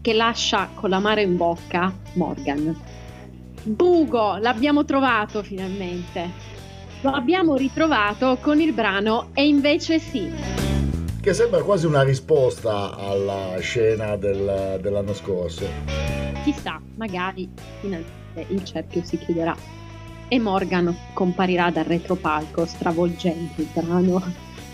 che 0.00 0.14
lascia 0.14 0.70
con 0.74 0.90
l'amaro 0.90 1.20
in 1.20 1.36
bocca 1.36 1.94
Morgan. 2.14 3.01
Bugo, 3.64 4.38
l'abbiamo 4.38 4.84
trovato 4.84 5.42
finalmente. 5.44 6.50
Lo 7.02 7.10
abbiamo 7.10 7.54
ritrovato 7.56 8.38
con 8.40 8.60
il 8.60 8.72
brano 8.72 9.30
E 9.34 9.46
invece 9.46 9.98
sì. 9.98 10.30
che 11.20 11.32
sembra 11.32 11.62
quasi 11.62 11.86
una 11.86 12.02
risposta 12.02 12.96
alla 12.96 13.56
scena 13.60 14.16
del, 14.16 14.78
dell'anno 14.80 15.14
scorso. 15.14 15.64
Chissà, 16.42 16.80
magari 16.96 17.48
finalmente 17.80 18.46
il 18.48 18.64
cerchio 18.64 19.04
si 19.04 19.16
chiuderà 19.18 19.54
e 20.26 20.38
Morgan 20.40 20.96
comparirà 21.12 21.70
dal 21.70 21.84
retropalco 21.84 22.66
stravolgendo 22.66 23.52
il 23.56 23.68
brano 23.72 24.22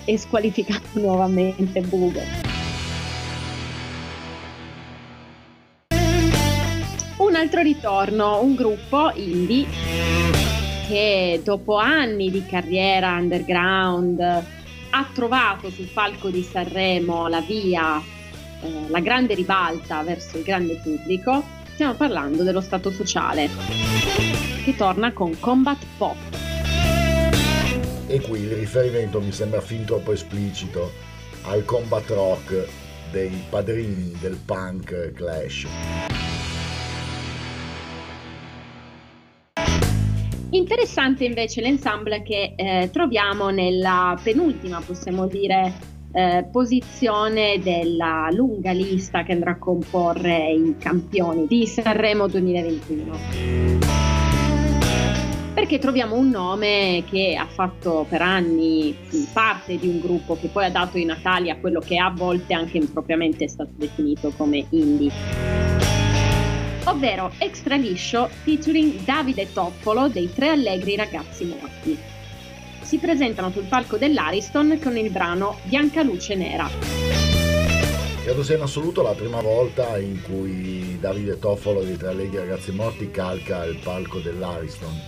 e 0.05 0.17
squalificando 0.17 1.01
nuovamente 1.01 1.83
Bugo. 1.83 2.58
Un 7.59 7.67
altro 7.67 7.81
ritorno, 7.81 8.41
un 8.41 8.55
gruppo 8.55 9.11
indie 9.15 9.67
che 10.87 11.41
dopo 11.43 11.77
anni 11.77 12.31
di 12.31 12.47
carriera 12.47 13.17
underground 13.17 14.21
ha 14.21 15.09
trovato 15.13 15.69
sul 15.69 15.89
palco 15.93 16.31
di 16.31 16.45
Sanremo 16.45 17.27
la 17.27 17.41
via, 17.41 18.01
eh, 18.63 18.89
la 18.89 19.01
grande 19.01 19.35
ribalta 19.35 20.05
verso 20.05 20.37
il 20.39 20.45
grande 20.45 20.77
pubblico, 20.77 21.43
stiamo 21.73 21.95
parlando 21.95 22.45
dello 22.45 22.61
Stato 22.61 22.93
sociale, 22.93 23.51
che 24.63 24.77
torna 24.77 25.13
con 25.13 25.37
Combat 25.41 25.85
Pop. 25.97 26.17
E 28.07 28.21
qui 28.21 28.43
il 28.43 28.53
riferimento 28.53 29.21
mi 29.21 29.33
sembra 29.33 29.61
fin 29.61 29.85
troppo 29.85 30.13
esplicito 30.13 30.93
al 31.43 31.65
combat 31.65 32.09
rock 32.11 32.69
dei 33.11 33.43
padrini 33.49 34.17
del 34.21 34.39
punk 34.45 35.13
Clash. 35.13 35.67
Interessante 40.51 41.25
invece 41.25 41.61
l'ensemble 41.61 42.23
che 42.23 42.55
eh, 42.57 42.89
troviamo 42.91 43.51
nella 43.51 44.19
penultima, 44.23 44.81
possiamo 44.81 45.27
dire, 45.27 45.75
eh, 46.13 46.47
posizione 46.51 47.59
della 47.63 48.29
lunga 48.33 48.73
lista 48.73 49.25
che 49.25 49.33
andrà 49.33 49.51
a 49.53 49.59
comporre 49.59 50.51
i 50.53 50.75
campioni 50.79 51.47
di 51.47 51.67
Sanremo 51.67 52.29
2021. 52.29 53.19
Perché 55.53 55.79
troviamo 55.79 56.17
un 56.17 56.31
nome 56.31 57.05
che 57.11 57.37
ha 57.39 57.47
fatto 57.47 58.07
per 58.09 58.23
anni 58.23 58.97
parte 59.31 59.77
di 59.77 59.87
un 59.87 60.01
gruppo 60.01 60.39
che 60.41 60.49
poi 60.49 60.65
ha 60.65 60.71
dato 60.71 60.97
i 60.97 61.05
natali 61.05 61.51
a 61.51 61.59
quello 61.59 61.81
che 61.81 61.99
a 61.99 62.11
volte 62.11 62.55
anche 62.55 62.79
impropriamente 62.79 63.45
è 63.45 63.49
stato 63.49 63.73
definito 63.75 64.33
come 64.35 64.65
indie 64.71 65.58
ovvero 66.89 67.31
Extra 67.39 67.77
Liscio 67.77 68.29
featuring 68.45 69.05
Davide 69.05 69.53
Toppolo 69.53 70.09
dei 70.09 70.33
Tre 70.33 70.49
Allegri 70.49 70.97
Ragazzi 70.97 71.45
Morti. 71.45 71.99
Si 72.81 72.97
presentano 72.99 73.51
sul 73.51 73.65
palco 73.65 73.99
dell'Ariston 73.99 74.79
con 74.83 74.97
il 74.97 75.11
brano 75.11 75.59
Bianca 75.65 76.03
Luce 76.03 76.35
Nera. 76.35 76.69
Credo 78.23 78.43
sia 78.43 78.57
in 78.57 78.63
assoluto 78.63 79.03
la 79.03 79.13
prima 79.13 79.41
volta 79.41 79.99
in 79.99 80.23
cui 80.23 80.99
Davide 80.99 81.39
Toffolo 81.39 81.83
dei 81.83 81.99
Tre 81.99 82.09
Allegri 82.09 82.39
Ragazzi 82.39 82.73
Morti 82.73 83.11
calca 83.11 83.65
il 83.65 83.79
palco 83.83 84.21
dell'Ariston. 84.21 84.99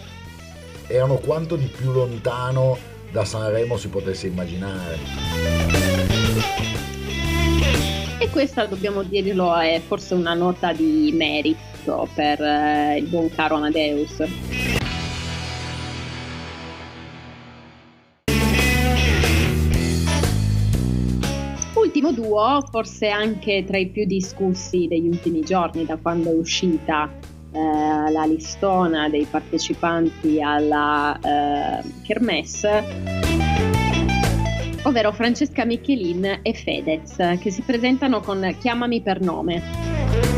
Erano 0.86 1.16
quanto 1.16 1.56
di 1.56 1.66
più 1.66 1.92
lontano 1.92 2.76
da 3.10 3.24
Sanremo 3.24 3.78
si 3.78 3.88
potesse 3.88 4.26
immaginare. 4.26 4.98
E 8.18 8.28
questa, 8.28 8.66
dobbiamo 8.66 9.02
dirlo, 9.02 9.56
è 9.56 9.80
forse 9.84 10.12
una 10.12 10.34
nota 10.34 10.72
di 10.74 11.10
merito 11.14 11.69
tutto 11.80 12.08
per 12.14 12.40
eh, 12.40 12.98
il 12.98 13.06
buon 13.06 13.30
caro 13.30 13.56
Amadeus. 13.56 14.22
Ultimo 21.74 22.12
duo, 22.12 22.66
forse 22.70 23.08
anche 23.08 23.64
tra 23.66 23.78
i 23.78 23.88
più 23.88 24.04
discussi 24.04 24.86
degli 24.86 25.08
ultimi 25.08 25.40
giorni 25.40 25.84
da 25.84 25.96
quando 25.96 26.30
è 26.30 26.34
uscita 26.34 27.10
eh, 27.52 28.10
la 28.10 28.24
listona 28.24 29.08
dei 29.08 29.24
partecipanti 29.24 30.40
alla 30.40 31.18
eh, 31.18 31.82
Kermesse, 32.06 32.84
ovvero 34.84 35.12
Francesca 35.12 35.64
Michelin 35.64 36.40
e 36.42 36.54
Fedez, 36.54 37.16
che 37.40 37.50
si 37.50 37.62
presentano 37.62 38.20
con 38.20 38.54
Chiamami 38.60 39.00
per 39.00 39.20
nome. 39.20 40.29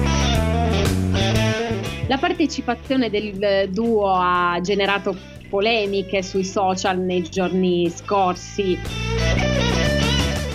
La 2.13 2.19
partecipazione 2.19 3.09
del 3.09 3.71
duo 3.71 4.13
ha 4.15 4.61
generato 4.61 5.17
polemiche 5.49 6.23
sui 6.23 6.45
social 6.45 6.99
nei 6.99 7.23
giorni 7.23 7.89
scorsi, 7.89 8.79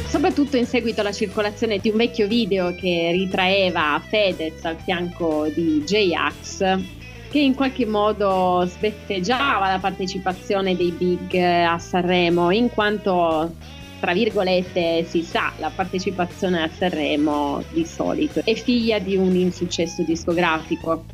soprattutto 0.08 0.56
in 0.56 0.68
seguito 0.68 1.02
alla 1.02 1.12
circolazione 1.12 1.80
di 1.80 1.90
un 1.90 1.98
vecchio 1.98 2.28
video 2.28 2.76
che 2.76 3.10
ritraeva 3.12 4.00
Fedez 4.08 4.64
al 4.66 4.78
fianco 4.78 5.48
di 5.52 5.82
J-Ax 5.84 6.80
che 7.28 7.40
in 7.40 7.56
qualche 7.56 7.88
modo 7.88 8.64
sbeffeggiava 8.68 9.68
la 9.68 9.80
partecipazione 9.80 10.76
dei 10.76 10.92
big 10.92 11.34
a 11.38 11.80
Sanremo 11.80 12.52
in 12.52 12.70
quanto 12.70 13.56
tra 14.00 14.14
virgolette 14.14 15.04
si 15.06 15.24
sa 15.24 15.52
la 15.58 15.72
partecipazione 15.74 16.62
a 16.62 16.70
Sanremo 16.70 17.64
di 17.72 17.84
solito 17.84 18.42
è 18.44 18.54
figlia 18.54 19.00
di 19.00 19.16
un 19.16 19.36
insuccesso 19.36 20.04
discografico 20.04 21.06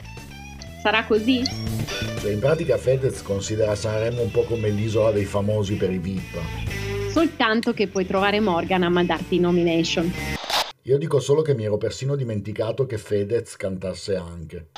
Sarà 0.84 1.06
così? 1.06 1.42
In 2.26 2.40
pratica 2.40 2.78
Fedez 2.78 3.22
considera 3.22 3.74
Sanremo 3.74 4.22
un 4.22 4.32
po' 4.32 4.44
come 4.44 4.68
l'isola 4.68 5.12
dei 5.12 5.24
famosi 5.24 5.76
per 5.76 5.90
i 5.90 5.98
VIP. 5.98 6.38
Soltanto 7.10 7.72
che 7.72 7.88
puoi 7.88 8.06
trovare 8.06 8.42
Morgan 8.42 8.84
a 8.84 8.90
mandarti 8.90 9.40
nomination. 9.40 10.12
Io 10.82 10.98
dico 10.98 11.22
solo 11.22 11.42
che 11.42 11.56
mi 11.56 11.64
ero 11.64 11.78
persino 11.78 12.18
dimenticato 12.18 12.86
che 12.86 12.98
Fedez 12.98 13.56
cantasse 13.56 14.18
anche. 14.18 14.72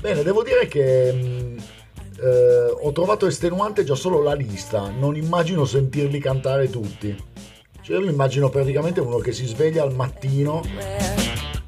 Bene, 0.00 0.24
devo 0.24 0.42
dire 0.42 0.66
che 0.66 1.12
mh, 1.12 1.62
eh, 2.20 2.74
ho 2.76 2.90
trovato 2.90 3.28
estenuante 3.28 3.84
già 3.84 3.94
solo 3.94 4.20
la 4.20 4.34
lista, 4.34 4.90
non 4.90 5.14
immagino 5.14 5.64
sentirli 5.64 6.18
cantare 6.18 6.68
tutti. 6.68 7.16
Cioè, 7.82 7.98
io 7.98 8.04
mi 8.04 8.10
immagino 8.10 8.48
praticamente 8.48 8.98
uno 8.98 9.18
che 9.18 9.30
si 9.30 9.46
sveglia 9.46 9.84
al 9.84 9.94
mattino 9.94 11.17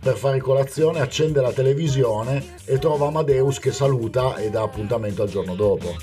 per 0.00 0.16
fare 0.16 0.40
colazione, 0.40 1.00
accende 1.00 1.40
la 1.40 1.52
televisione 1.52 2.56
e 2.64 2.78
trova 2.78 3.08
Amadeus 3.08 3.58
che 3.58 3.70
saluta 3.70 4.36
e 4.36 4.48
dà 4.48 4.62
appuntamento 4.62 5.22
al 5.22 5.28
giorno 5.28 5.54
dopo. 5.54 5.94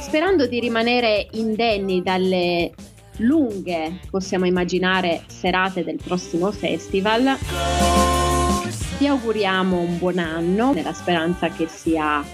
Sperando 0.00 0.46
di 0.46 0.60
rimanere 0.60 1.28
indenni 1.32 2.02
dalle 2.02 2.72
lunghe, 3.18 4.00
possiamo 4.10 4.46
immaginare, 4.46 5.22
serate 5.28 5.84
del 5.84 5.98
prossimo 6.02 6.50
festival, 6.50 7.36
vi 8.98 9.06
auguriamo 9.06 9.78
un 9.78 9.98
buon 9.98 10.18
anno 10.18 10.72
nella 10.72 10.92
speranza 10.92 11.48
che 11.48 11.68
sia 11.68 12.24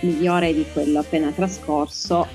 migliore 0.00 0.54
di 0.54 0.64
quello 0.72 1.00
appena 1.00 1.30
trascorso 1.30 2.26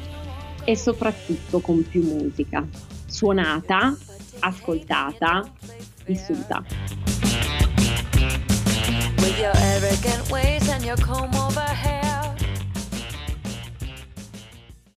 e 0.64 0.76
soprattutto 0.76 1.60
con 1.60 1.88
più 1.88 2.04
musica, 2.04 2.66
suonata, 3.06 3.96
ascoltata, 4.40 5.50
vissuta. 6.06 6.64
With 9.28 9.40
your 9.40 9.52
arrogant 9.58 10.32
ways 10.32 10.70
and 10.70 10.86
your 10.86 10.96
comb 10.96 11.34
over 11.36 11.60
hair. 11.60 12.07